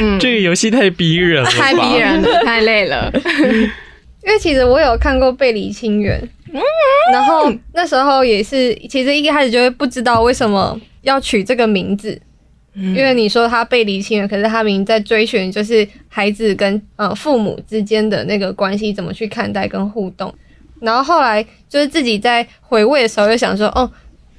[0.00, 3.10] 嗯， 这个游戏太逼人了，太逼人了，太累了。
[4.22, 6.20] 因为其实我有看过《背离亲缘》。
[6.52, 6.60] 嗯，
[7.10, 12.20] 然后那时候也是，其实一开始就会不知道为什么要取这个名字，
[12.78, 20.32] 因为你说他被离亲了，可是他明明在追寻就是孩子跟呃父母之间的那个关系怎么去看待跟互动，
[20.80, 23.90] 然后后来就是自己在回味的时候，又想说，哦，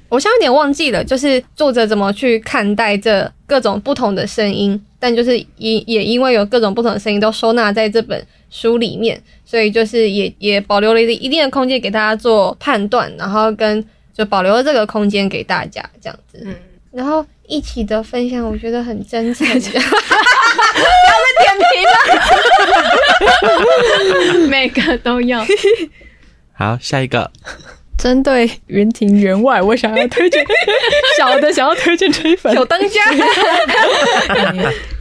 [0.08, 8.26] 我现在有点忘记了，就是作者怎么去看待这各种不同的声音，但就是也也因为有各种不同的声音都收纳在这本。
[8.52, 13.80] 书里面，所以就是也也保留了一定的空间给大家做判断，然后跟
[14.12, 16.52] 就保留了这个空间给大家这样子，嗯，
[16.90, 19.44] 然后一起的分享，我觉得很真诚。
[19.46, 19.60] 不要
[21.26, 21.82] 再点评
[24.40, 25.44] 了，每个都要。
[26.52, 27.30] 好，下一个。
[27.98, 30.42] 针对云庭员外，我想要推荐
[31.18, 33.10] 小的，想要推荐这一本小当家，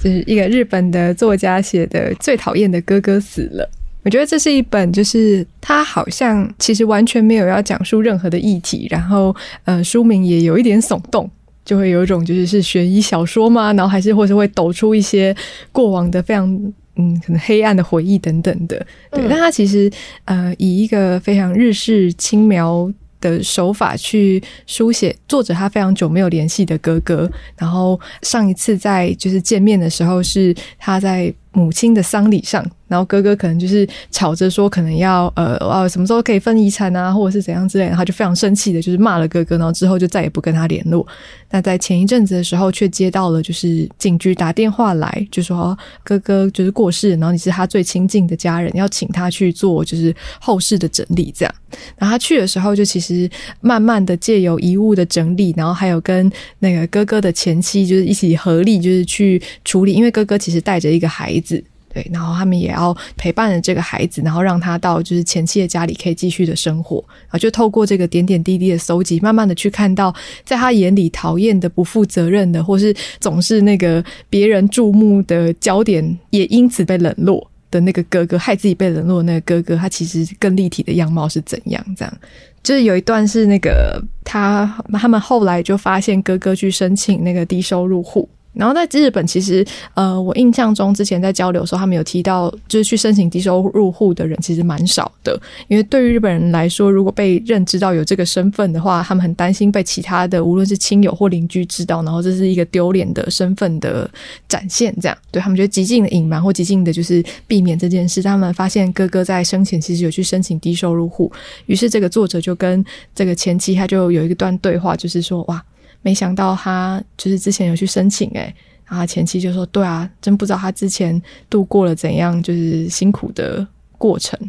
[0.03, 3.63] 就是一个日本的作家写的《最讨厌的哥哥死了》。
[4.03, 9.33] 我觉得这是一本，就是他好像其实完全没有要讲述任何的议题，然后
[9.63, 11.29] 呃，书名也有一点耸动，
[11.69, 15.35] 就会有一种就是是悬疑小说嘛，然后还是或是会抖出一些
[15.71, 16.49] 过往的非常
[16.95, 18.83] 嗯可能黑暗的回忆等等的。
[19.11, 19.87] 对，嗯、但他其实
[20.25, 22.91] 呃以一个非常日式轻描
[23.21, 32.65] 的手法去书写作者他非常久没有联系的哥哥，然后上一次在就是见面的时候是他在母亲的丧礼上。
[32.89, 41.05] 然后哥哥可能就是吵着说，可能要呃啊什么时候可以分遗产啊，或者是怎样之类的，然后就非常生气的，就是骂了哥哥，然后之后就再也不跟他联络。
[41.51, 51.55] 那在前一阵子的时候，却接到了就是警局打电话来，就说哥哥就是过世，然后你是他最亲近的家人，要请他去做就是后事的整理这样。
[51.95, 53.29] 然后他去的时候，就其实
[53.61, 61.38] 慢慢的借由遗物的整理，然后还有跟那个哥哥的前妻就是一起合力就是去处理，因为哥哥其实带着一个孩子。
[61.39, 70.13] 子对，然后他们也要陪伴着这个孩子，然后让他到就是前妻的家里可以继续的生活，然后就透过这个点点滴滴的搜集，慢慢的去看到，
[70.45, 81.83] 在他眼里讨厌的、不负责任的，或是总是那个别人注目的焦点，也因此被冷落的那个哥哥，害自己被冷落的那个哥哥，他其实更立体的样貌是怎样？
[81.97, 82.17] 这样，
[82.61, 88.29] 就是有一段是那个他他们后来就发现哥哥去申请那个低收入户。
[88.59, 95.39] 然后在日本，其实呃，我印象中之前在交流的时候，他们有提到，就是去申请低收入户的人其实蛮少的。
[95.69, 104.09] 因为对于日本人来说，如果被认知到有这个身份的话，他们很担心被其他的无论是亲友或邻居知道，然后这是一个丢脸的身份的
[104.49, 104.93] 展现。
[104.99, 108.21] 这样，对他们觉得极尽的隐瞒或极尽的就是避免这件事。
[108.21, 111.31] 他们发现哥哥在生前其实有去申请低收入户，
[111.67, 112.83] 于是这个作者就跟
[113.15, 115.63] 这个前妻他就有一段对话，就是说哇。
[116.01, 118.53] 没想到他就是之前有去申请诶，
[118.87, 124.39] 然后前妻就说：“对啊，真不知道他之前度过了怎样就是辛苦的过程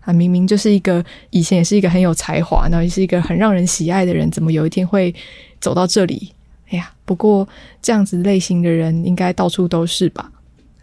[0.00, 0.12] 啊！
[0.12, 5.14] 明明就是一个以前也是一个很有才华，然后也是一个很让人喜爱的人，怎么有一天会
[5.60, 6.32] 走到这里？
[6.70, 7.46] 哎呀，不过
[7.82, 10.30] 这样子类型的人应该到处都是吧？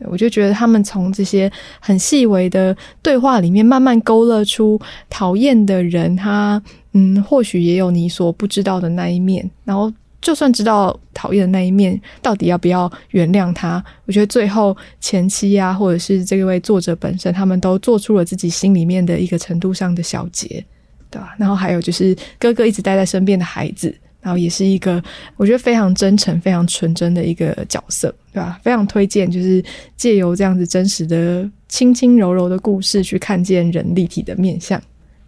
[0.06, 6.62] 我就觉得他们从这些很细微的对话里面，慢慢勾勒出讨厌的人，他
[6.94, 9.92] 嗯，或许也有你所不知道的那一面，然后。
[10.22, 13.84] 就算知道讨厌的那一面，到底要不要原谅他？
[14.06, 20.64] 我觉得最后前妻啊，或者是这位作者本身，他们都做出了自己心里面的一个程度上的小结，
[21.10, 21.36] 对吧？
[21.40, 25.04] 然后还有就是哥哥一直待在身边的孩子，然后也是一个
[25.38, 28.60] 我觉得非常真诚、非常纯真的一个角色，对吧？
[28.64, 29.64] 非常推荐，就是
[29.98, 34.80] 借由这样子真实的、轻轻柔柔的故事，去看见人立体的面相。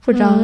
[0.06, 0.38] 不知道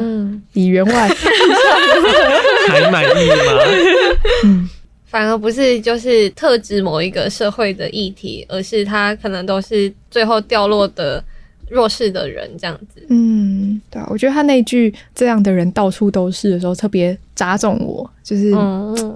[0.54, 1.10] 李员外
[2.70, 4.09] 还满意吗？
[4.44, 4.70] 嗯，
[5.06, 11.24] 反而不是就是特指某一个社会的议题，而是他可能都是最后掉落的
[11.70, 13.04] 弱势的人这样子。
[13.10, 18.52] 嗯，对啊，我觉得他那句“这样的人到处都是”的时候特别扎中我，就是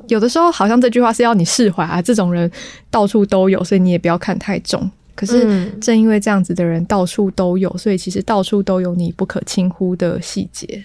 [0.07, 2.49] 有的时候好像这句话是要你释怀啊，这种人
[2.89, 4.89] 到处都有，所以你也不要看太重。
[5.15, 10.83] 可是，正因为这样子的人到处都有，所以其实到处都有你不可轻忽的细节。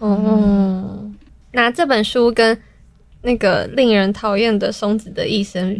[0.00, 1.14] 哦、嗯，
[1.52, 2.54] 拿这本书跟
[3.24, 5.74] 那个令人讨厌的松子的一生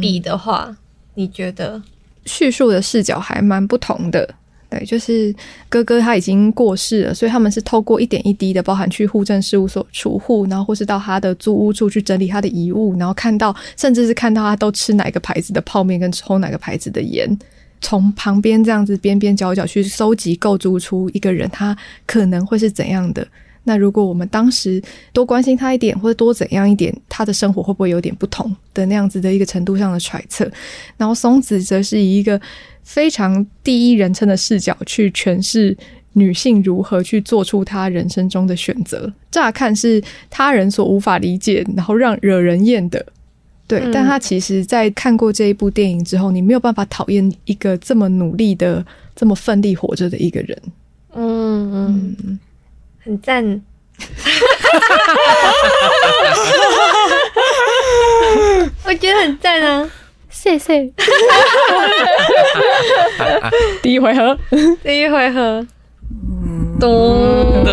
[0.00, 0.76] 比的话，嗯、
[1.14, 1.82] 你觉得
[2.26, 4.34] 叙述的视角还蛮不同的？
[4.68, 5.34] 对，就是
[5.68, 17.36] 哥哥他已经过世了，所以他们是透过一点一滴的，包含去户政事务所除户，然后或是到他的租屋处去整理他的遗物，然后看到，甚至是看到他都吃哪个牌子的泡面跟抽哪个牌子的盐，
[17.80, 21.76] 从旁边这样子边边角角去搜集构筑出一个人，他
[22.06, 23.26] 可能会是怎样的。
[23.70, 30.50] 那如果我们当时多关心他一点，或者多怎样一点，他的生活会不会有点不同的那样子的一个程度上的揣测？
[30.96, 32.40] 然后松子则是以一个。
[32.82, 35.76] 非常第一人称的视角去诠释
[36.14, 43.06] 女性如何去做出她人生中的选择，乍看是他人所无法理解，然后让惹人厌的，
[43.68, 43.78] 对。
[43.84, 50.58] 嗯、但他其实，在看过这一部电影之后，你没有办法讨厌一个这么努力的、这么奋力活着的一个人。
[51.14, 52.38] 嗯嗯，嗯
[53.10, 53.42] 很赞。
[58.86, 59.90] 我觉得很赞啊。
[60.30, 60.88] 谢谢。
[63.82, 64.38] 第一回合，
[64.84, 65.66] 第一回合，
[66.78, 67.72] 咚的，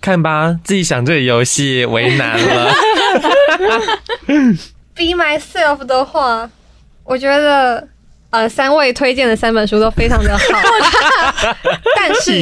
[0.00, 2.72] 看吧，自己想这个游戏为难了。
[4.96, 6.48] Be myself 的话，
[7.04, 7.86] 我觉得，
[8.34, 10.44] 呃三位推荐的三本书都非常的好，
[11.94, 12.32] 但是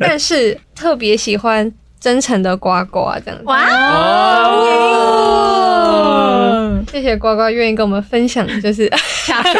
[0.00, 1.70] 但是特别喜欢
[2.00, 3.44] 真诚的呱呱这样子。
[3.44, 3.64] 哇
[6.02, 6.84] 哦！
[6.90, 9.54] 谢谢呱呱愿意跟我们分享，就是下水。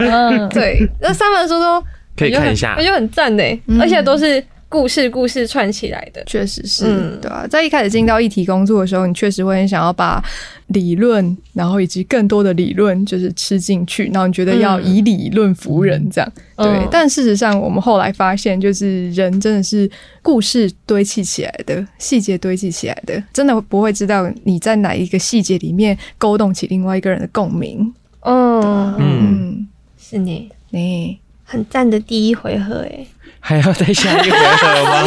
[0.06, 1.82] 嗯，对，那三本书都
[2.14, 3.42] 可以看一下，我觉得很赞呢，
[3.80, 4.44] 而且都是。
[4.68, 10.22] 故事故事串起来的，确实是，嗯、对啊，在一开始进到议题工作的时候，你确实会很想要把
[10.66, 16.88] 理论，然后以及更多的理论就是吃进去，然后你觉得要以理论服人这样，嗯、对。
[16.90, 19.88] 但事实上，我们后来发现，就是人真的是
[20.20, 27.94] 故事堆砌起来的，细节堆砌起来的，真的不会知道你在哪一个细节里面勾动起另外一个人的共鸣。
[28.22, 28.94] 嗯。
[28.98, 33.06] 嗯，是你，你很赞的第一回合，哎。
[33.46, 35.06] 还要再下一回合吗？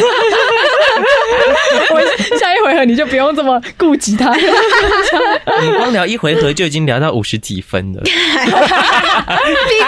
[1.90, 2.00] 我
[2.38, 4.34] 下一回合你就不用这么顾及他。
[4.34, 8.00] 你光聊一回合就已经聊到五十几分了。
[8.02, 8.10] 逼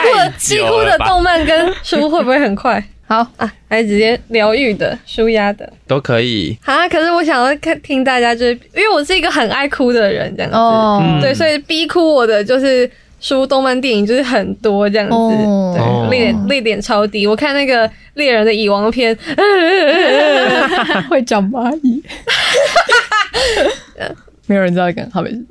[0.02, 2.84] 哭的逼哭的动漫跟书会不会很快？
[3.08, 6.54] 好啊，还是直接疗愈的、舒压的都可以。
[6.66, 10.58] 啊，可是我想要看听大家，就是因为我是一个很爱哭的人，这样子。
[10.58, 12.90] 哦，对，所以逼哭我的就是。
[13.22, 15.74] 书、动漫、电影就是很多这样子，oh.
[15.76, 17.24] 对，泪点泪点超低。
[17.24, 19.16] 我看那个猎人的蚁王篇，
[21.08, 22.02] 会讲蚂蚁，
[24.46, 25.46] 没有人知道梗，好没事，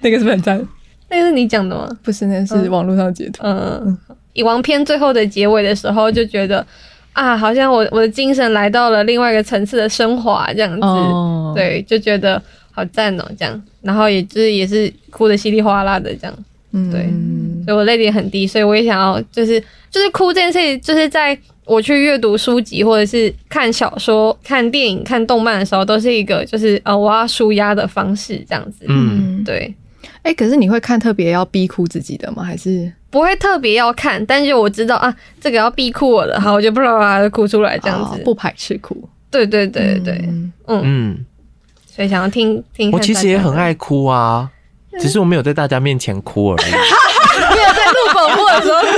[0.00, 0.66] 那个是不是很赞？
[1.10, 1.86] 那个是你讲的吗？
[2.02, 3.42] 不是，那个、是网络上截图。
[3.44, 3.98] 嗯，
[4.32, 6.66] 蚁王篇最后的结尾的时候，就觉得
[7.12, 11.54] 啊，好像我我的精神来到了另外一个层次的升华，这样子，oh.
[11.54, 12.42] 对，就觉得
[12.72, 16.34] 好赞哦，这样，然后也就是也是哭的稀里哗啦的这样。
[16.74, 19.58] 嗯，对，所以我泪点很低，所以我也想要，就是
[19.90, 28.84] 就是哭这件事，就是在我去阅读书籍或者是看小说、看电影、看动漫的时候，都是一个就是呃我要舒压的方式，这样子。
[28.88, 29.72] 嗯，对。
[30.22, 32.42] 哎、欸，可是你会看特别要逼哭自己的吗？
[32.42, 34.24] 还是不会特别要看？
[34.26, 39.06] 但是我知道啊，这个要逼哭我的，好，我就不知道把它哭出来，这样子，哦、不排斥哭。
[39.30, 41.26] 对对对对嗯，嗯
[41.86, 42.90] 所以想要听听。
[42.90, 44.50] 我其实也很爱哭啊。
[45.00, 48.88] 只是我没有在大家面前哭而已， 没有在录广播的时候哭。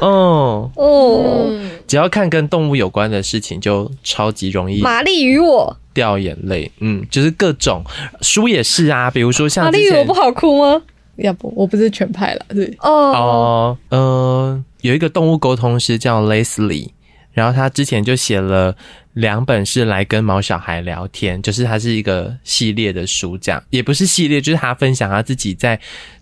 [0.06, 0.70] 哦。
[0.76, 4.80] 哦，只要看跟动物有关的事情，就超级容易。
[4.82, 5.76] 玛丽与我。
[5.92, 7.82] 掉眼泪，嗯，就是各种
[8.20, 10.80] 书也是啊，比如说像玛丽与我不好哭吗？
[11.16, 12.64] 要不我不是全派了，对。
[12.80, 12.90] 哦。
[12.92, 16.90] 哦，呃，有一个动物沟通师叫 Leslie，
[17.32, 18.76] 然后他之前就写了。
[19.14, 25.78] 两本是来跟毛小孩聊天，就是它是一个系列的书，这样也不是系列，就是他分享他自己在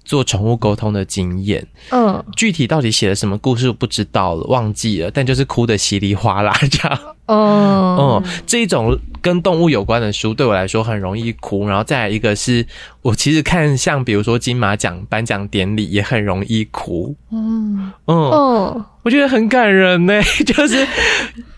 [0.06, 1.64] 做宠物沟通的经验。
[1.90, 6.98] 嗯，具体到底写了什么故事我不知道了，忘记了，但就是哭的稀里哗啦这样。
[7.26, 12.66] 哦，嗯，这一种跟动物有关的书对我来说很容易哭，然后再来一个是
[13.02, 17.14] 我其实看像比如说金马奖颁奖典礼也很容易哭。
[17.30, 18.16] 嗯嗯。
[18.16, 20.86] 哦我觉得很感人呢， 就是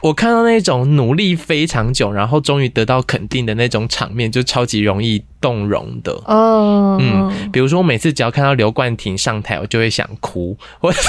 [0.03, 6.13] 我看到那种努力非常久，然后终于得到肯定的那种场面，就超级容易动容的。
[6.27, 11.01] 哦，嗯，比如说我每次只要看到刘冠廷上台，我就会想哭，或 者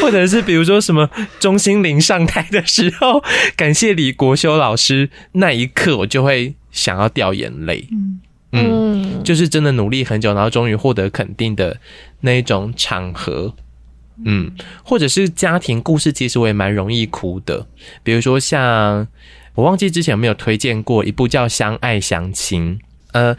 [0.00, 3.24] 或者是比如说什么钟欣凌上台的时候，
[3.56, 4.85] 感谢李国修老师，
[5.32, 7.88] 那一刻我就会想要掉眼泪。
[7.90, 8.20] 嗯
[8.52, 11.78] 嗯，就是真的努力很久，然后终于获得肯定的
[12.20, 13.54] 那一种场合。
[14.24, 14.50] 嗯，
[14.82, 17.66] 或者是家庭故事，其实我也蛮容易哭的。
[18.02, 19.06] 比如说像
[19.54, 22.78] 我忘记之前有没有推荐过一部叫《相爱相亲》。
[23.12, 23.34] 呃，《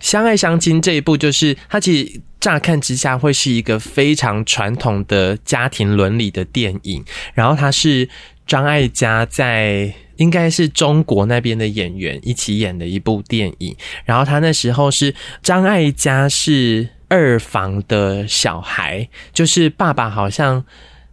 [0.00, 8.08] 相爱相亲》这一部就是它其实乍看之下会是一个非常传统的家庭伦理的电影，然后它是
[8.46, 16.88] 张艾嘉在应该是中国那边的演员一起演的一部电影，然后他那时候是张艾嘉是。
[17.08, 20.64] 二房的小孩，就是爸爸好像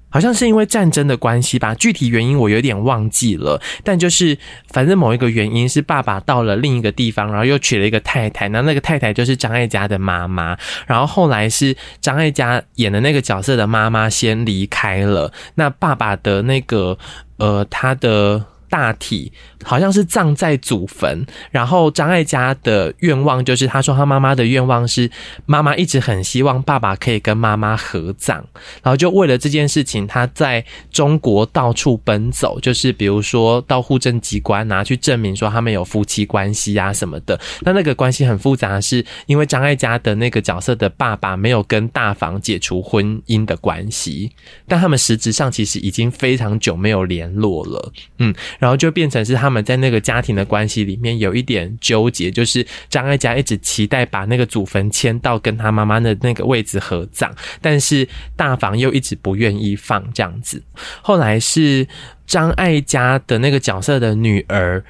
[0.09, 3.61] 好像是因为战争的关系吧，具体原因我有点忘记了。
[3.83, 4.35] 但就是
[4.69, 10.57] 反正某一个原因是爸爸到了另一个地方，然后又娶了一个太太，那那个太太就是张艾嘉的妈妈。
[10.87, 16.97] 然后后来是张艾嘉演的那个角色的妈妈先离开了，那爸爸的那个
[17.37, 18.43] 呃他的。
[18.73, 19.31] 大体
[19.63, 25.07] 好像是葬在祖坟，然后张艾嘉的愿望就是，他说他妈妈的愿望是，
[25.45, 28.43] 妈妈一直很希望爸爸可以跟妈妈合葬，
[28.81, 37.39] 然后就为了这件事情，他在中国到处奔走，就是比如说到户政机关拿去证明说他们有夫妻关系啊什么的。
[37.61, 44.31] 那那个关系很复杂，是因为张艾嘉的那个角色的爸爸没有跟大房解除婚姻的关系，
[44.67, 48.33] 但他们实质上其实已经非常久没有联络了，嗯。
[48.63, 58.07] 然后就变成是他们在那个家庭的关系里面有一点纠结，就是张艾嘉一直期待把那个祖坟迁到跟他妈妈的那个位置合葬，但是
[58.37, 60.63] 大房又一直不愿意放这样子。
[61.01, 61.85] 后来是
[62.25, 64.81] 张艾嘉的那个角色的女儿，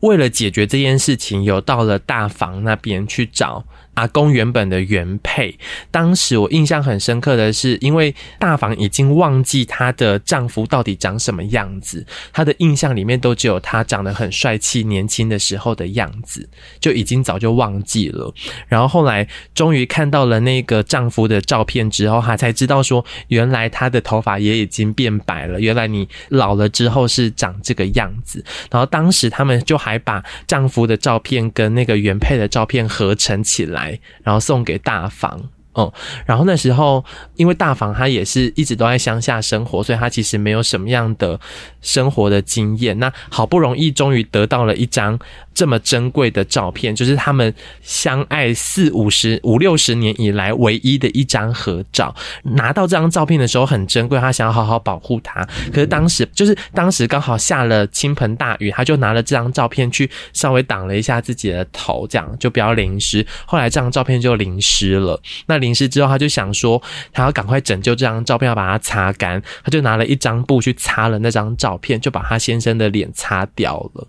[0.00, 3.64] 为了解决这件事情，有到了大房那边去找。
[3.94, 5.58] 阿公原本的原配，
[5.90, 16.48] 当时我印象很深刻的是，因为大房已经忘记她的丈夫到底长什么样子，她的印象里面都只有他长得很帅气、年轻的时候的样子，
[16.80, 18.32] 就已经早就忘记了。
[18.66, 25.60] 然后后来终于看到了那个丈夫的照片之后，她才知道说，原来他的头发也已经变白了。
[25.60, 28.42] 原来你老了之后是长这个样子。
[28.70, 33.81] 然后当时他们就还把丈夫的照片跟那个原配的照片合成起来。
[34.22, 35.50] 然后送给大房。
[35.74, 35.90] 嗯，
[36.26, 37.04] 然后那时候，
[37.36, 41.38] 因为大房他也是一直都在乡下生活，所以他其实没有什么样的
[41.80, 42.98] 生活的经验。
[42.98, 45.18] 那好不容易终于得到了一张
[45.54, 52.14] 这么珍贵的照片，就是他们相爱四五十五六十年以来唯一的一张合照。
[52.42, 55.42] 拿到这张照片的时候很珍贵，他想要好好保护它。
[55.72, 63.26] 可是当时就是当时刚好下了倾盆大雨，他就拿了这张照片去稍微挡了一下自己的头，这样就不要淋湿。
[63.46, 65.20] 后来这张照片就淋湿了。
[65.46, 66.82] 那淋湿之后，他就想说，
[67.12, 69.42] 他要赶快拯救这张照片，要把它擦干。
[69.64, 74.06] 他就拿了一张布去擦了那张照片，就把他先生的脸擦掉了。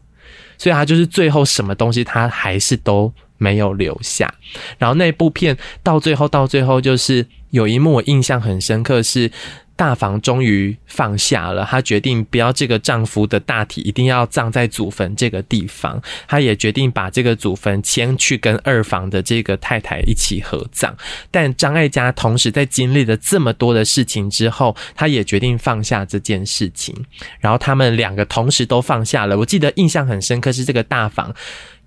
[0.57, 4.33] 所以，他就是最后什么东西，他还是都没有留下。
[4.77, 9.31] 然后那部片到最后，到最后就是有一幕我印象很深刻是。
[9.76, 20.95] 大房终于放下了，她决定不要这个丈夫的大体一定要葬在祖坟这个地方，她也决定把这个祖坟迁去跟二房的这个太太一起合葬。
[21.32, 26.95] 但张艾嘉同时在经历了这么多的事情之后，她也决定放下这件事情。
[27.39, 29.38] 然后他们两个同时都放下了。
[29.38, 31.34] 我记得印象很深刻是这个大房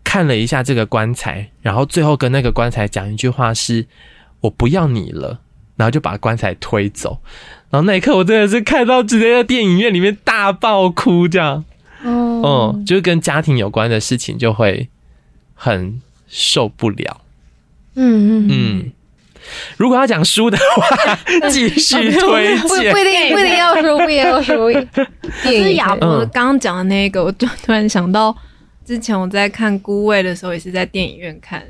[0.02, 3.86] 看了一下这个棺材，然后最后跟那个棺材讲一句话是
[4.42, 5.40] ：“我不要你了。”
[5.76, 7.20] 然后就把棺材推走。
[7.70, 11.64] 然后那一刻，我真的是看到直接在电影院里面大爆哭，这样，
[12.02, 14.88] 哦、嗯，就是跟家庭有关的事情就会
[15.54, 17.22] 很受不了。
[17.94, 18.92] 嗯嗯嗯。
[19.76, 21.18] 如果要讲书的话，
[21.50, 24.72] 继续推荐，不不一定不一定要书，不一定要书。
[25.42, 28.36] 可是亚博刚刚讲的那个，我就突然想到，
[28.84, 31.62] 之前我在看《孤味》的时候，也是在电影院看。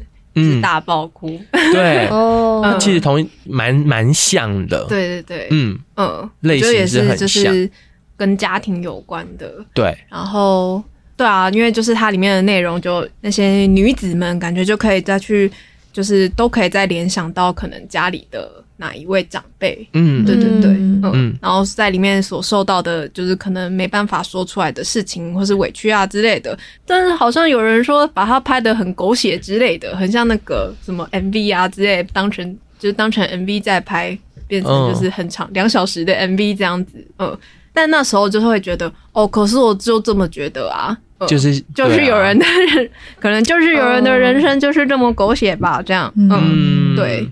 [0.43, 2.07] 是大爆哭，嗯、对。
[2.09, 5.78] 哦，其实同蛮蛮像的，对对对，嗯。
[5.97, 7.70] 嗯，类型是很像，
[8.16, 10.82] 跟家庭有关的，对，然后
[11.16, 15.51] 对啊，因为就是它里面的内容，就那些女子们感觉就可以再去，
[15.93, 18.62] 就是都可以再联想到可能家里的。
[18.79, 19.87] 哪一位长辈？
[19.93, 26.59] 嗯，对对对，嗯，嗯，然后在里面所受到的，就是可能没办法说出来的事情，或是委屈啊之类的。
[26.85, 34.16] 但是好像有人说把它拍得很狗血之类的，很像那个什么 MV 啊之类，当成就是当成 MV 在拍，
[34.47, 36.93] 变成就是很长两小时的 MV 这样子。
[37.18, 37.37] 嗯，
[37.72, 46.97] 但那时候就会觉得，哦，可是我就这么觉得啊，嗯、就是就是有人的人，啊、可能就是有人的人生就是这么狗血吧，这样，嗯，嗯。
[46.97, 47.27] 对。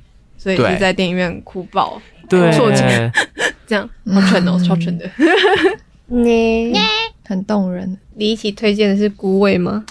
[0.45, 2.53] 所以就在电影院哭爆，对，
[3.67, 5.11] 这样好蠢哦，超蠢的，
[6.07, 6.79] 你
[7.27, 7.99] 很动人。
[8.15, 9.83] 你一起推荐的是《孤味》吗？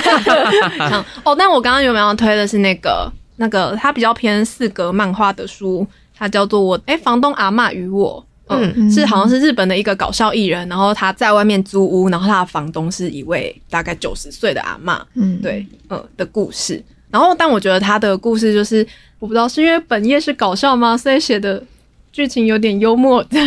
[1.24, 16.84] 哦，但我刚刚有没有推的是那个那个，它比较偏四格漫画的书，它叫做我哎，房东阿嬷与我，嗯，是好像是日本的一个搞笑艺人，然后他在外面租屋，然后他的房东是一位大概九十岁的阿嬷，嗯，对，嗯的故事。
[17.10, 18.86] 然后，但我觉得他的故事就是。
[19.20, 20.96] 我不知道是因为本页是搞笑吗？
[20.96, 21.62] 所以写的
[22.10, 23.38] 剧情有点幽默的，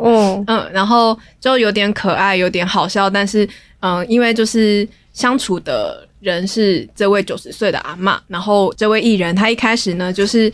[0.00, 3.08] 嗯 嗯，然后就有点可爱，有点好笑。
[3.08, 3.48] 但是，
[3.78, 10.52] 嗯，因为就是相处的人是这位九十岁的阿嬷，然后这位艺人他一开始呢，就是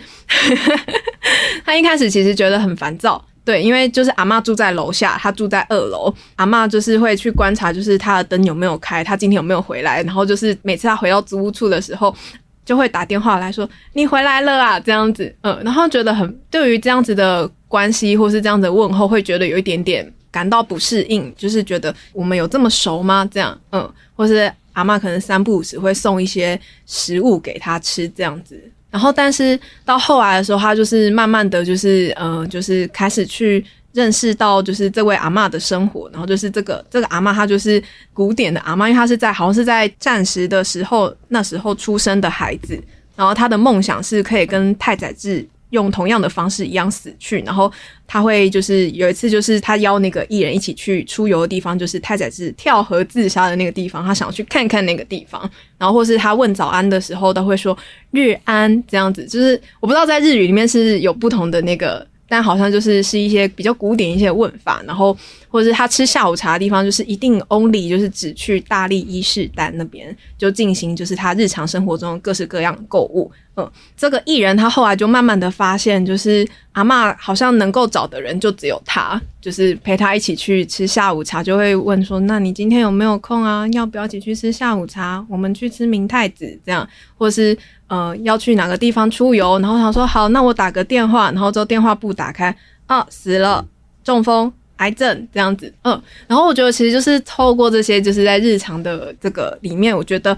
[1.65, 12.15] 他一开始其实觉得很烦躁，对，因为就是阿嬷住在楼下，他住在二楼，阿嬷就是会去观察，就是他的灯有没有开，他今天有没有回来，然后就是每次他回到租屋处的时候。
[12.63, 23.29] 就会打电话来说你回来了啊，这样子，嗯，然后觉得很对于这样子的关系或是这样子的问候，会觉得有一点点感到不适应，就是觉得我们有这么熟吗？
[23.33, 33.65] 这样，嗯，或是阿嬷可能三不五时会送一些食物给他吃这样子，然后但是到后来的时候，他就是慢慢的就是，嗯，就是开始去。
[33.93, 37.83] 认识到就是这位阿嬷的生活，然后就是这个这个阿嬷，她就是
[38.13, 42.81] 古典的阿嬷，因为她是在好像是在战时的时候那时候出生的孩子，
[43.17, 47.41] 然后她的梦想是可以跟太宰治用同样的方式一样死去。
[47.41, 47.71] 然后
[48.07, 55.51] 他会就是有一次，就是他邀那个艺人一起去出游的地方，就是太宰治跳河自杀的那个地方，他想去看看那个地方。
[55.79, 57.77] 然后或是他问早安的时候，都会说
[58.11, 59.25] 日安这样子。
[59.27, 62.07] 就是我不知道在日语里面是有不同的那个。
[62.33, 65.17] 但好像就是是一些比较古典一些的问法，然后
[65.51, 73.31] 或者是他吃下午茶的地方，就是一定 only 就是只去大利伊势丹那边就进行就是他日常生活中各式各样的购物。
[73.57, 83.67] 嗯，这个艺人他后来就慢慢的发现，就是阿嬷好像能够找的人就只有他，就是陪他一起去吃下午茶，就会问说：“那你今天有没有空啊？
[83.73, 85.25] 要不要一起去吃下午茶？
[85.29, 86.89] 我们去吃明太子这样，
[87.19, 87.57] 或是。”
[87.91, 89.59] 呃，要去哪个地方出游？
[89.59, 93.67] 然后他说好，那我打个电话，然后之后电话簿打开，啊，死了，
[94.05, 100.37] 中风，癌症这样子，嗯，然后我觉得其实就是透过这些，就是在日常的这个里面，我觉得。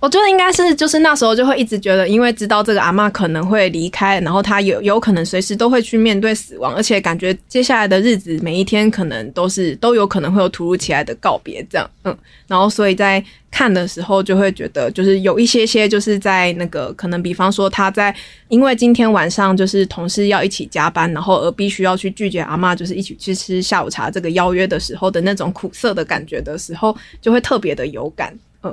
[0.00, 18.14] 我觉得应该是，就是那时候就会一直觉得，因为知道这个阿嬷可能会离开，然后他有有可能随时都会去面对死亡，而且感觉接下来的日子每一天可能都是都有可能会有突如其来的告别，这样，嗯，然后所以在看的时候就会觉得，就是有一些些就是在那个可能，比方说他在
[18.46, 28.32] 因为今天晚上就是同事要一起加班，然后而必须要去拒绝阿嬷就是一起去吃下午茶这个邀约的时候的那种苦涩的感觉的时候，就会特别的有感，
[28.62, 28.72] 嗯。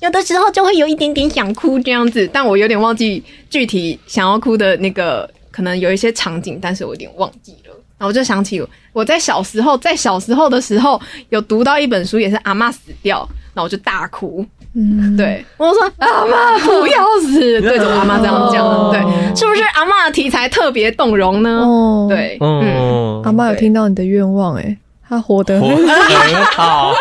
[0.00, 7.74] 有的时候就会有一点点想哭这样子，但我有点忘记具体想要哭的那个，可能有一些场景，但是我有点忘记了。
[7.98, 14.46] 然后我就想起我在小时候，在小时候的时候有读到一本书，也是阿嬷死掉，然后我就大哭。
[14.74, 19.00] 嗯，对，我说阿嬷不要死，对着我阿嬷这样讲，对，
[19.34, 21.58] 是不是阿嬷的题材特别动容呢？
[21.58, 24.78] 哦，对，嗯，阿嬷有听到你的愿望，欸，诶
[25.10, 25.86] 他活得很
[26.54, 26.92] 好，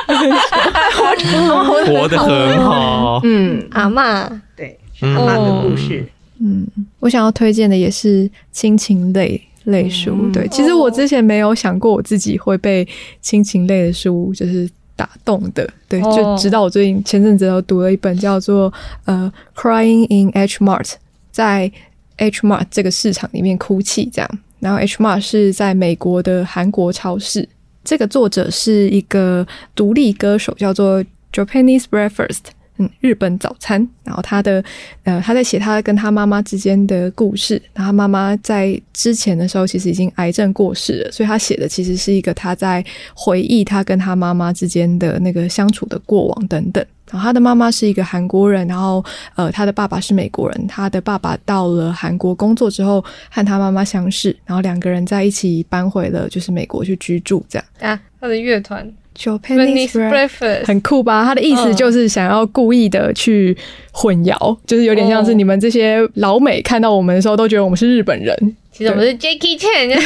[1.85, 3.19] 活得很好。
[3.23, 6.07] 嗯，阿嬷，对，阿嬷的故事。
[6.39, 6.65] 嗯，
[6.99, 10.29] 我想要推荐的也是亲情类类书。
[10.31, 12.87] 对，其实我之前没有想过我自己会被
[13.21, 15.69] 亲情类的书就是打动的。
[15.89, 18.71] 对，就直到我最近前阵子又读了一本叫做
[19.03, 20.83] 《呃 Crying in H Mart》，
[21.31, 21.69] 在
[22.17, 24.29] H Mart 这个市场里面哭泣这样。
[24.59, 27.49] 然后 H Mart 是在美国的韩国超市。
[27.87, 32.39] 这个作者是一个独立歌手，叫做 Japanese Breakfast，
[32.75, 33.87] 嗯，日本早餐。
[34.03, 34.61] 然后他的
[35.05, 37.53] 呃，他在写他跟他妈妈之间的故事。
[37.73, 42.83] 然后他妈妈在之前的时候其实已经癌症过世了，所以他写的其实是一个他在
[43.15, 46.85] 回忆他跟他妈妈之间的那个相处的过往等等。
[47.09, 49.03] 然后他的妈妈是一个韩国人，然后
[49.35, 50.67] 呃，他的爸爸是美国人。
[50.67, 57.65] 他的爸爸到了韩国工作之后，和他妈妈相识，然后两个人在一起搬回了就是美国去居住，这样。
[57.79, 58.85] 啊，他的乐团
[59.17, 61.23] Japanese Breakfast 很酷吧？
[61.23, 63.57] 他的意思就是想要故意的去
[63.91, 68.55] 混淆，嗯、就是有点像是你们这些老美看到我们的时候，都觉得我们是日本人。
[68.77, 69.89] 其实我们是 Jackie Chan，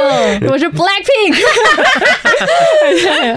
[0.00, 1.36] 嗯，我是 Blackpink，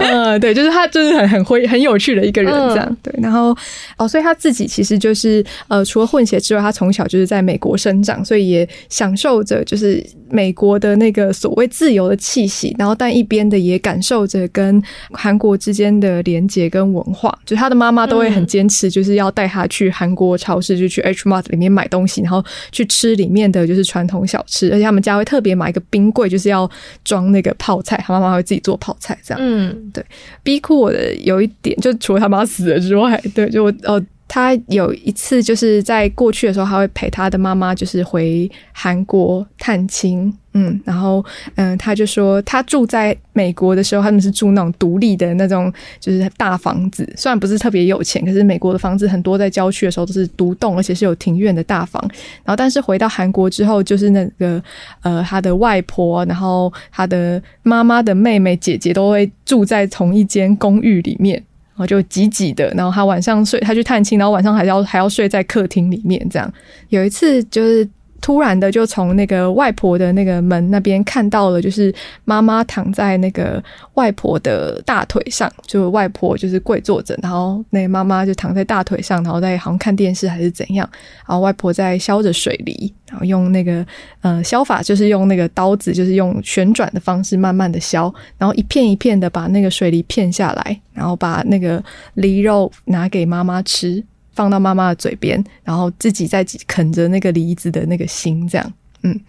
[0.00, 3.12] 嗯，对，就是他，就是很很会很有趣的一个人，这样对。
[3.20, 3.54] 然后
[3.98, 12.74] 哦，所以他自己其实就是呃，除了混血之外，他从小就是在美国生长，所以也享受着就是美国的那个所谓自由的气息。
[12.78, 17.38] 然后但一边的也感受着跟韩国之间的连结跟文化。
[17.44, 22.42] 就他的妈妈都会很坚持，就是要带他去韩国超市，就去 H Mart 里面买东西，然后。
[22.72, 26.70] 去吃里面的就是传统小吃，而且他们家会特别买一个冰柜，就是要
[27.04, 28.02] 装那个泡菜。
[28.06, 29.40] 他妈妈会自己做泡菜，这样。
[29.42, 30.04] 嗯，对。
[30.42, 34.02] 逼哭我的有一点，就除了他妈死了之外，对，就我哦。
[34.32, 41.24] 他有一次就是在过去的时候，他会陪他的妈妈，就是回韩国探亲，嗯，然后
[41.54, 52.02] 嗯，他就说他住在美国的时候，他们是住那种独立的那种就是大房子，虽然不是特别有钱，可是美国的房子很多在郊区的时候都是独栋，而且是有庭院的大房。
[52.44, 54.62] 然后但是回到韩国之后，就是那个
[55.02, 61.42] 呃，他的外婆，然后他的妈妈的妹妹、姐姐都会住在同一间公寓里面。
[61.72, 66.20] 然后就挤挤的，然后他晚上睡，他去探亲，然后晚上还要还要睡在客厅里面。
[66.28, 66.52] 这样
[66.90, 67.88] 有一次就是
[68.20, 71.94] 突然的，就从那个外婆的那个门那边看到了，就是
[72.24, 73.62] 妈妈躺在那个
[73.94, 80.88] 外婆的大腿上，就外婆就是跪坐着，然后那个妈妈就躺在大腿上，然后在好像看电视还是怎样，
[81.26, 82.92] 然后外婆在削着水梨。
[83.10, 83.84] 然后用那个
[84.20, 88.02] 呃削法，就是用那个刀子，就是用旋转的方式慢慢的削，
[88.38, 91.82] 然后一片一片的把那个水梨片下来，然后把那个
[92.14, 94.00] 梨肉拿给妈妈吃，
[94.40, 98.72] 放到妈妈的嘴边，然后自己在啃着那个梨子的那个心，这样，
[99.02, 99.20] 嗯，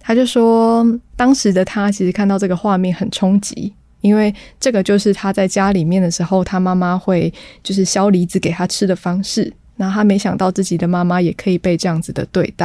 [0.00, 0.82] 他就说
[1.14, 7.30] 当时的他其实看到这个画面很冲击，因为这个就是他在家里面的时候，他妈妈会
[7.62, 9.52] 就是削梨子给他吃的方式。
[9.76, 12.64] 然后他没想到自己的妈妈也可以被这样子的对待，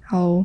[0.00, 0.42] 然后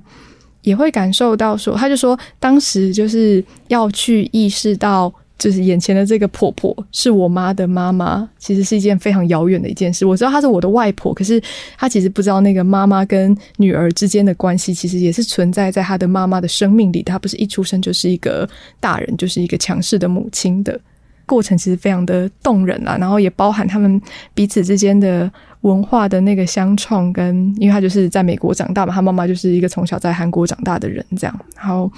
[0.63, 5.13] 也会感受到说，他就说当时就是要去意识到。
[5.41, 10.05] 就是眼前的这个婆婆是我妈的妈妈，其实是一件非常遥远的一件事。
[10.05, 11.41] 我知道她是我的外婆，可是
[11.75, 17.01] 她其实不知道那个妈妈跟女儿之间的关系，其实也是存在在她的妈妈的生命里。
[17.01, 18.47] 她不是一出生就是一个
[18.79, 20.79] 大人，就是一个强势的母亲的
[21.25, 22.95] 过程，其实非常的动人啊。
[22.99, 23.99] 然后也包含他们
[24.35, 25.27] 彼此之间的
[25.61, 31.39] 文化的那个相创，跟因为她就是在美国长大嘛，她妈妈就是一个从小在韩国长大的人，这样。
[31.57, 31.91] 然后。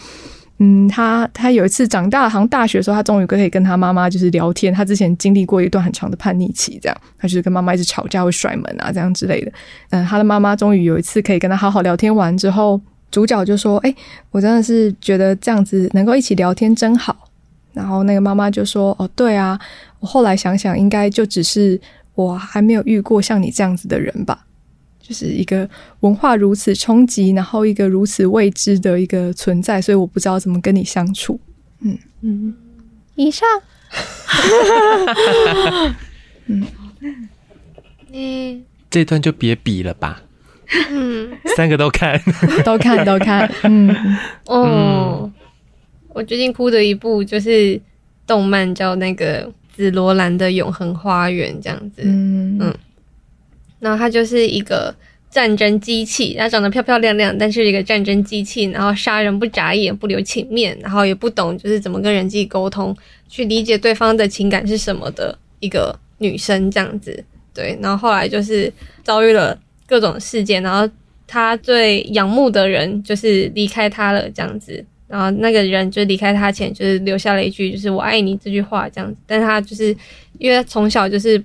[0.66, 4.74] 嗯，他他有一次长大，好像大学的时候，他终于可以跟他妈妈就是聊天。
[4.74, 9.52] 他之前经历过一段很长的叛逆期，这样，他就是跟妈妈一直吵架，会甩门啊，这样之类的。
[9.90, 12.80] 嗯，他的妈妈终于有一次可以跟他好好聊天完之后，
[13.12, 13.94] 主角就说：“哎、
[14.32, 17.30] 我真的是觉得这样子能够一起聊天真好。”
[17.74, 19.60] 然后那个妈妈就说：“哦，对啊，
[20.00, 21.78] 我后来想想，应该就只是
[22.16, 24.46] 我还没有遇过像你这样子的人吧。”
[25.06, 31.38] 就是一个文化如此冲击，然后一个如此未知的一个存在，所以我不知道怎么跟你相处。
[31.82, 32.56] 嗯嗯，
[33.16, 33.46] 以上。
[38.14, 40.22] 嗯，这段就别比了吧。
[40.90, 42.18] 嗯，三个都看，
[42.64, 43.52] 都看，都看。
[43.64, 43.94] 嗯
[44.46, 45.30] 哦，
[46.14, 47.80] 我最近哭的一部就是
[48.26, 52.04] 动漫，叫那个紫罗兰的永恒花园，这样子。
[52.06, 52.74] 嗯嗯。
[53.84, 54.96] 然后他就是一个
[55.30, 62.96] 战争机器，他长得漂漂亮亮，但是一个战争机器，然后杀人不眨眼，不留情面，然后也不懂就是怎么跟人际沟通，
[63.28, 67.22] 去理解对方的情感是什么的一个女生这样子。
[67.54, 68.72] 对，然后后来就是
[69.04, 70.90] 遭遇了各种事件，然后
[71.28, 79.94] 他最仰慕的人就是离开他了这样子，然后那个人就离开他前就是留下了一句就是我爱你这句话这样子，但是他就是
[80.40, 81.44] 因为从小就是。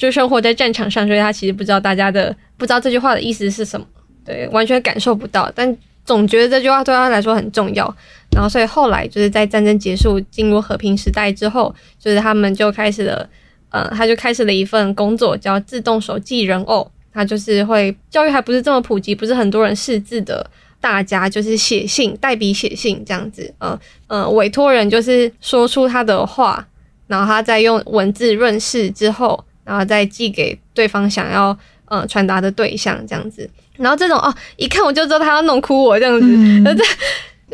[0.00, 3.86] 就生活在战场上，所以他其实不知道大家的不知道这句话的意思是什么，
[4.24, 5.52] 对，完全感受不到。
[5.54, 5.76] 但
[6.06, 7.84] 总觉得这句话对他来说很重要。
[8.32, 13.28] 然后，所以后来就是在战争结束、进入和平时代之后，就是他们就开始了，
[13.68, 16.90] 呃，他就开始了一份工作，叫自动手记人偶。
[17.12, 20.48] 他就是会教育还不是这么普及，不是很多人识字的，
[20.80, 26.66] 大家就是写信，代笔写信这样子，嗯、嗯，委托人就是说出他的话，
[27.06, 29.44] 然后他再用文字润饰之后。
[29.70, 36.64] 然后再寄给对方想要呃传达的对象这样子，然后这种哦，一看我就知道他要弄哭我这样子，嗯、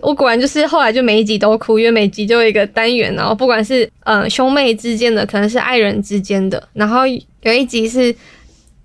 [0.01, 7.07] 我果然就是后来就每一集都哭，因为每集就有一个单元，然后不管是呃兄妹之间的，可能是爱人之间的，然后
[7.43, 8.15] 有一集是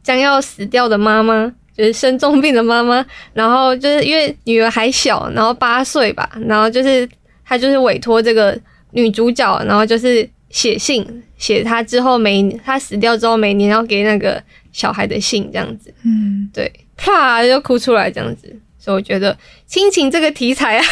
[0.03, 7.07] 将要死掉的妈妈，就是生重病的妈妈，然后就是因为女儿还小，然后八岁吧，然后就是
[7.45, 8.59] 她就是委托这个
[8.91, 10.29] 女主角，然后就是。
[10.51, 11.05] 写信，
[11.37, 14.41] 写他之后每他死掉之后每年要给那个
[14.71, 19.35] 小孩的信这样子，嗯，对，啪就哭出来这样子，所以我觉得
[19.65, 20.85] 亲情这个题材啊，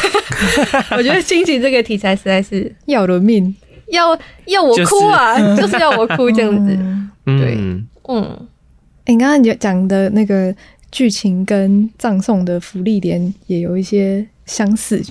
[0.97, 3.53] 我觉得亲情这个题材实在是要了命，
[3.89, 6.75] 要要我哭啊，就是、就是要我哭这样子，
[7.25, 8.47] 对，嗯，嗯，
[9.05, 10.55] 欸、你刚刚你讲的那个
[10.91, 15.03] 剧情跟葬送的福利点也有一些相似。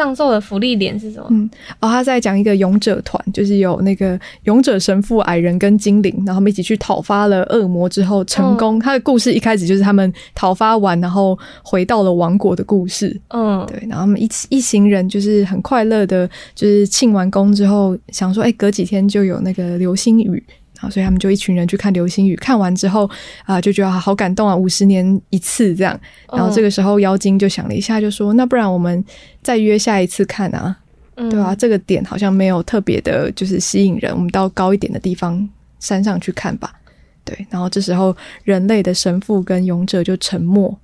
[0.00, 1.26] 葬送的福利点是什么？
[1.28, 8.78] 嗯，哦，他在讲一个勇者团，就是有那个勇者神父、矮人跟精灵，然后他们一起去讨伐了恶魔之后成功。
[8.78, 13.14] 嗯、他的故事一开始就是他们讨伐完，然后回到了王国的故事。
[13.28, 20.42] 嗯，对，然后他们一起一行人就是很快乐的，就是庆完功之后，想说，哎、欸，隔几天就有那个流星雨。
[20.88, 23.04] 所以他们就一群人去看流星雨，看完之后
[23.44, 25.98] 啊、呃，就觉得好感动啊，五十年一次这样。
[26.32, 29.04] 然后这个时候妖精就想了一下，就说：“那不然我们
[29.42, 30.76] 再约下一次看啊？
[31.16, 35.46] 嗯、对啊，这个点好像没有特别的，就是吸引人，我们到高一点的地方
[35.80, 36.72] 山上去看吧。”
[37.24, 37.46] 对。
[37.50, 40.78] 然后这时候人类的神父跟勇者就沉默。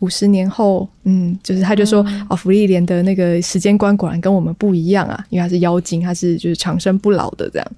[0.00, 7.68] 五十年后，嗯，就是他就说：“嗯、哦，芙莉莲的那个时间观果然跟我们不一样啊，因为他是妖精，他是就是长生不老的这样。”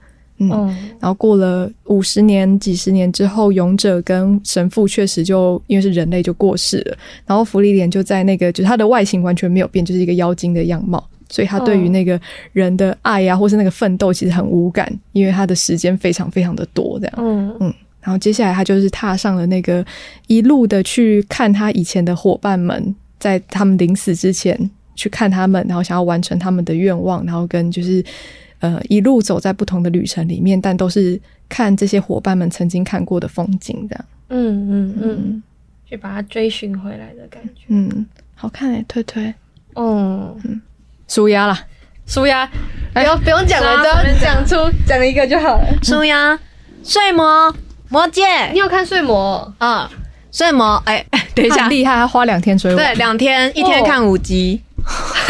[0.41, 0.67] 嗯，
[0.99, 6.97] 然后过了五十年、几十年之后，勇者跟神父确实就因为是人类就过世了。
[7.27, 11.07] 然后芙莉莲就在那个，就是他的外形完全没有变，就是一个妖精的样貌。
[11.29, 12.19] 所以他对于那个
[12.53, 16.99] 人的爱呀、啊，或是那个奋斗，其实很无感，因为他的时间非常非常的多。
[16.99, 17.75] 这样，嗯嗯。
[18.01, 19.85] 然后接下来他就是踏上了那个
[20.27, 24.59] 一路的去看他以前的伙伴们，在他们临死之前
[24.97, 28.03] 去看他们，然后想要完成他们的愿望，然后跟就是。
[28.61, 34.05] 呃，一路走在不同的旅程里面，但都是看这些伙伴们曾经看过的风景，这样。
[34.29, 35.43] 嗯嗯嗯，
[35.89, 37.65] 去把它追寻回来的感觉。
[37.69, 39.35] 嗯，好看诶，推推。
[39.75, 40.61] 哦，嗯，
[41.09, 41.59] 舒压啦，
[42.07, 42.49] 舒压，
[42.93, 44.47] 不用不用讲了，只要讲。
[44.47, 44.57] 出
[44.87, 45.65] 讲一个就好了。
[45.83, 46.39] 舒压，
[46.85, 47.55] 睡魔，
[47.89, 49.53] 魔戒，你有看睡魔？
[49.59, 49.91] 啊，
[50.31, 51.05] 睡魔，哎，
[51.35, 54.61] 等一下，厉害，他花两天追，对，两天，一天看五集，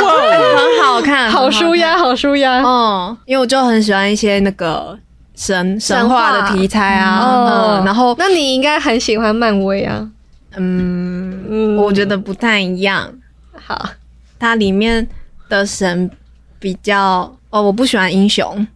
[0.56, 2.62] 很好看，好舒压，好舒压。
[2.62, 4.98] 嗯，因为我就很喜欢一些那个
[5.34, 10.08] 神神话的题材啊，嗯，然后，那你应该很喜欢漫威啊？
[10.56, 13.12] 嗯，我觉得不太一样。
[13.54, 13.90] 好，
[14.38, 15.06] 它里面
[15.48, 16.10] 的神
[16.58, 18.66] 比较，哦，我不喜欢英雄。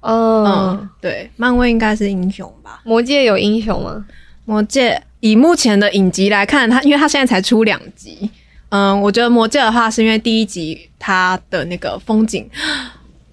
[0.00, 2.80] 哦，嗯，对，漫威应该是英雄吧？
[2.82, 4.04] 魔界有英雄吗？
[4.44, 8.28] 魔界以目前的影集来看，它因为它现在才出两集，
[8.72, 12.48] 嗯，我觉得魔戒的话是因为第一集它的那个风景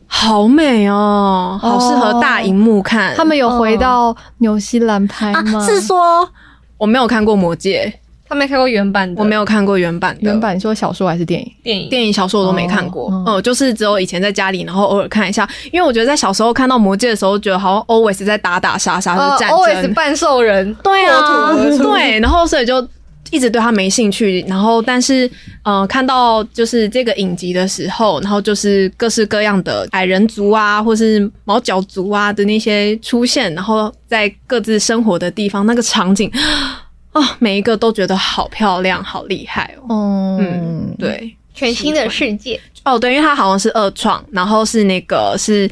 [0.05, 3.15] 好美哦，好适合大荧幕看。
[3.15, 5.43] 他们有回到纽西兰拍吗？
[5.55, 6.29] 啊，是说
[6.77, 7.93] 我没有看过魔戒。
[8.27, 10.21] 他没看过原版的，我没有看过原版的。
[10.21, 11.51] 原版你说小说还是电影？
[11.63, 13.09] 电影、电影、小说我都没看过。
[13.11, 15.49] 嗯，嗯，就是只有以前在家里，然后偶尔看一下。
[15.71, 22.19] 因为我觉得在小时候看到魔戒的时候，觉得好像 always 在打打杀杀，的战争，always 半兽人，对啊，对。
[22.19, 22.87] 然后所以就
[23.31, 24.43] 一直对他没兴趣。
[24.47, 25.29] 然后但是，
[25.63, 36.31] 呃，看到就是这个影集的时候，然后就是各式各样的矮人族啊，或是毛脚族啊的那些出现，然后在各自生活的地方，那个场景。
[37.11, 40.37] 哦，每一个都觉得好漂亮，好厉害哦！
[40.39, 45.67] 嗯，对，全新的世界哦，对，因为它好像是二创，然后是那个是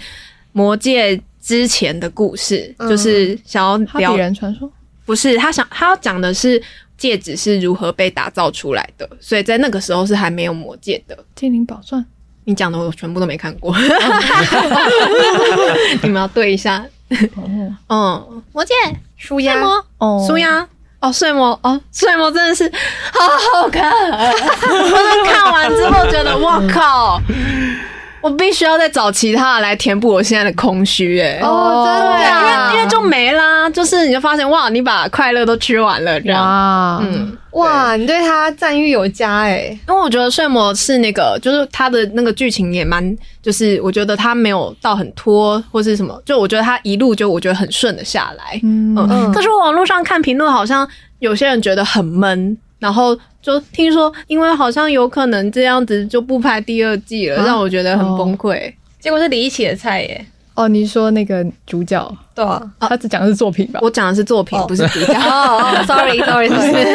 [0.51, 4.68] 魔界之前的故事，嗯、就是想要聊人传说，
[5.05, 6.60] 不是他想他要讲的是
[6.97, 11.17] 戒指是如何被打造出来的，所以在那个时候是还没有魔戒的。
[11.35, 12.03] 精灵宝钻，
[12.45, 13.75] 你讲的我全部都没看过，
[16.01, 16.85] 你们要对一下。
[17.89, 18.73] 嗯，魔戒
[19.15, 19.55] 舒压。
[19.99, 20.67] 哦，舒压。
[20.99, 21.57] 哦，睡魔。
[21.61, 22.69] 哦，睡魔真的是
[23.13, 27.21] 好好看， 我看完之后觉得，我靠，
[28.28, 36.99] 我必须要再找其他的来填补我现在的空虚，哎，哦，真的，因为因为就没啦，就是你就发现，哇，你把快乐都吃完了，这样，哇。
[37.01, 48.93] 嗯，哇，你对他赞誉有加，哎，因为我觉得睡魔是那个，就是他的那个剧情也蛮，就是我觉得他没有到很拖或是什么，就我觉得他一路就我觉得很顺的下来，嗯。
[49.09, 50.86] 嗯，可是我网络上看评论好像。
[51.19, 58.69] 有些人觉得很闷，然后就听说，因为好像有可能这样子就不拍第二季了，啊、让我觉得很崩溃。
[58.69, 60.25] 哦、结果是李一起的菜耶！
[60.53, 62.17] 哦，你说那个主角？
[62.34, 63.80] 对啊，他只讲的是作品吧？
[63.84, 65.13] 我讲的是作品，哦、不是主角。
[65.21, 66.86] 哦哦，sorry，sorry，sorry。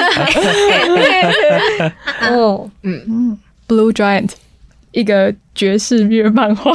[2.31, 4.31] 哦， 嗯嗯，Blue Giant，
[4.91, 6.73] 一个爵士乐漫画。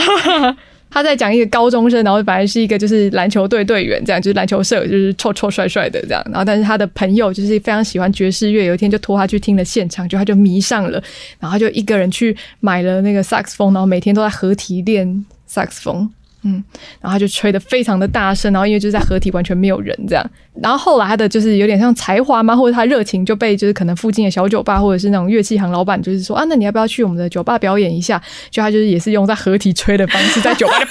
[0.98, 6.24] 他在讲一个高中生，然后本来是一个就是篮球队队员，这样就是篮球社，就是臭臭帅帅的这样。
[6.26, 10.94] 然后，但是他的朋友就是非常喜欢爵士乐，有一天就拖他去听了现场，就他就迷上了，
[11.40, 16.10] 然后他就一个人去买了那个萨克斯风，然后每天都在合体练萨克斯风。
[16.44, 16.64] 嗯，
[17.02, 20.24] 然后他就吹得非常的大声，然后因为就是在合体完全没有人这样，
[20.62, 28.22] 然后后来他的就是有点像才华嘛，或者他热情就被就是可能附近的小酒吧或者是那种乐器行老板就是说啊，那你要不要去我们的酒吧表演一下？
[28.52, 30.74] 就他就是也是用在合体吹的方式在酒吧。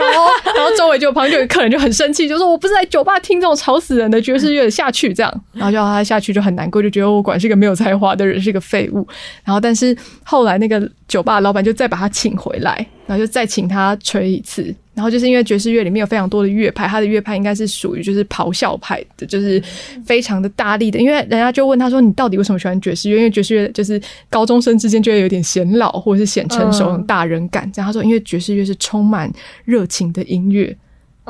[0.00, 9.06] 然后，然后周围就旁边就有客人就很生气，就说我不是在酒吧听这种吵死人的爵士乐下去这样，然后叫他下去就很难过，就觉得我管是个没有才华的人，是个废物。
[9.44, 12.74] 然后，但是后来那个酒吧老板就再把他请回来，
[13.06, 14.74] 然后就再请他吹一次。
[14.94, 19.62] 然后就是因为爵士乐里面有非常多的乐派，他的乐派应该是属于就是咆哮派的，就是
[20.04, 20.98] 非常的大力的。
[20.98, 27.70] 因为人家就问他说：“你到底为什么喜欢爵士乐？”因为爵士乐就是高中生之间就会有点显老或者是显成熟、嗯、大人感。
[27.72, 29.30] 这样他说：“因为爵士乐是充满
[29.64, 30.76] 热情的音乐。”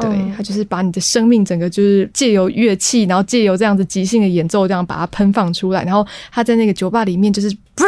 [0.00, 5.84] 对，他就是把你的生命整个就是借由乐器，然后借由这样子即兴的演奏，这样把它喷放出来。
[5.84, 7.86] 然后他在那个酒吧里面就是，然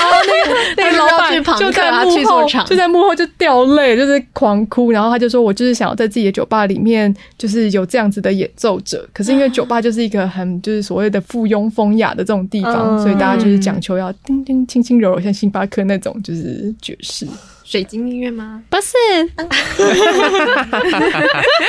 [0.00, 4.90] 后那个那个老板就在幕后就在幕后就掉泪，就是狂哭。
[4.90, 9.06] 然后他就说：“我就是想要在自己的酒吧里面，就是有这样子的演奏者。
[9.12, 17.26] 可是因为酒吧就是一个很就是所谓的附庸风雅的这种地方，所以大家就是讲求要叮叮轻轻柔柔，像星巴克那种就是爵士。”
[17.70, 18.60] 水晶音乐吗？
[18.68, 18.96] 不是，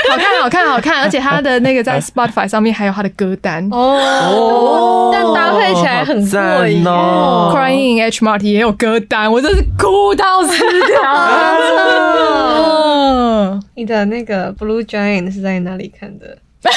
[0.10, 7.54] 好看，好看，好看，而且他的那个在 Spotify 上面还有他的歌单哦，但搭配起来很过瘾哦。
[7.56, 11.60] Crying in H Mart 也有歌单，我真是哭到死掉了。
[13.78, 16.36] 你的那个 Blue Giant 是在哪里看的？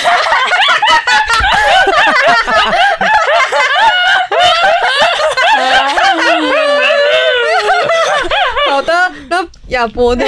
[8.70, 10.24] 好的，那亚博呢？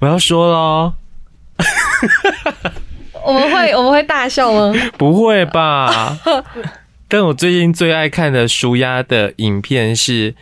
[0.00, 0.94] 我要说了，
[3.24, 4.72] 我们会我们会大笑吗？
[4.98, 6.18] 不会吧？
[7.08, 10.32] 但我最近最爱看的舒压的影片是《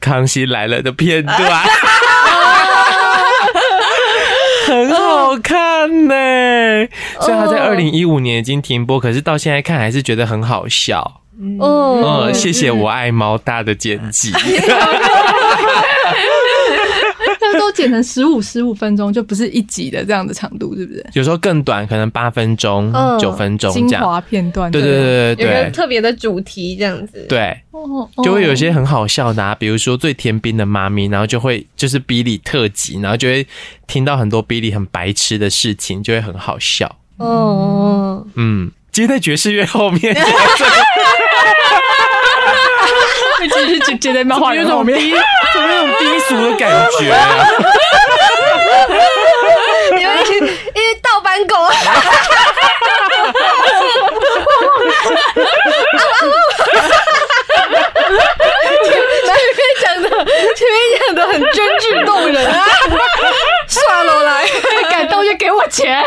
[0.00, 1.38] 康熙来了》的片段，
[4.66, 6.14] 很好看呢。
[7.20, 11.20] 虽然他在二零一五年已经停播，可是到现在看还是觉得很好笑。
[11.58, 14.30] 哦，谢谢我爱猫大的剪辑。
[17.40, 21.04] 它 都剪成十五十五分钟，就不是一集的这样的长度，是不是？
[21.14, 23.88] 有时候更短，可能八分钟、九、嗯、分钟这样。
[23.88, 27.26] 精华片段，对对对对对，有个特别的主题这样子。
[27.28, 27.56] 对，
[28.22, 33.46] 就会有一些很好笑的、啊，比如说最天兵的妈咪，然后就会就是比利特辑，然后就会
[33.86, 36.96] 听到很多比利很白痴的事情，就会很好笑。
[37.18, 40.14] 哦，嗯，接在爵士乐后面。
[43.48, 44.68] 继续接在漫画人。
[44.68, 45.16] 后面， 有
[45.54, 47.46] 那种低俗的感觉、啊，
[49.90, 51.54] 因为因为盗版狗，
[58.84, 60.08] 前面讲的
[60.54, 62.64] 前面讲的很真挚动人啊，
[63.68, 64.46] 算了来，
[64.90, 66.02] 感动就给我钱。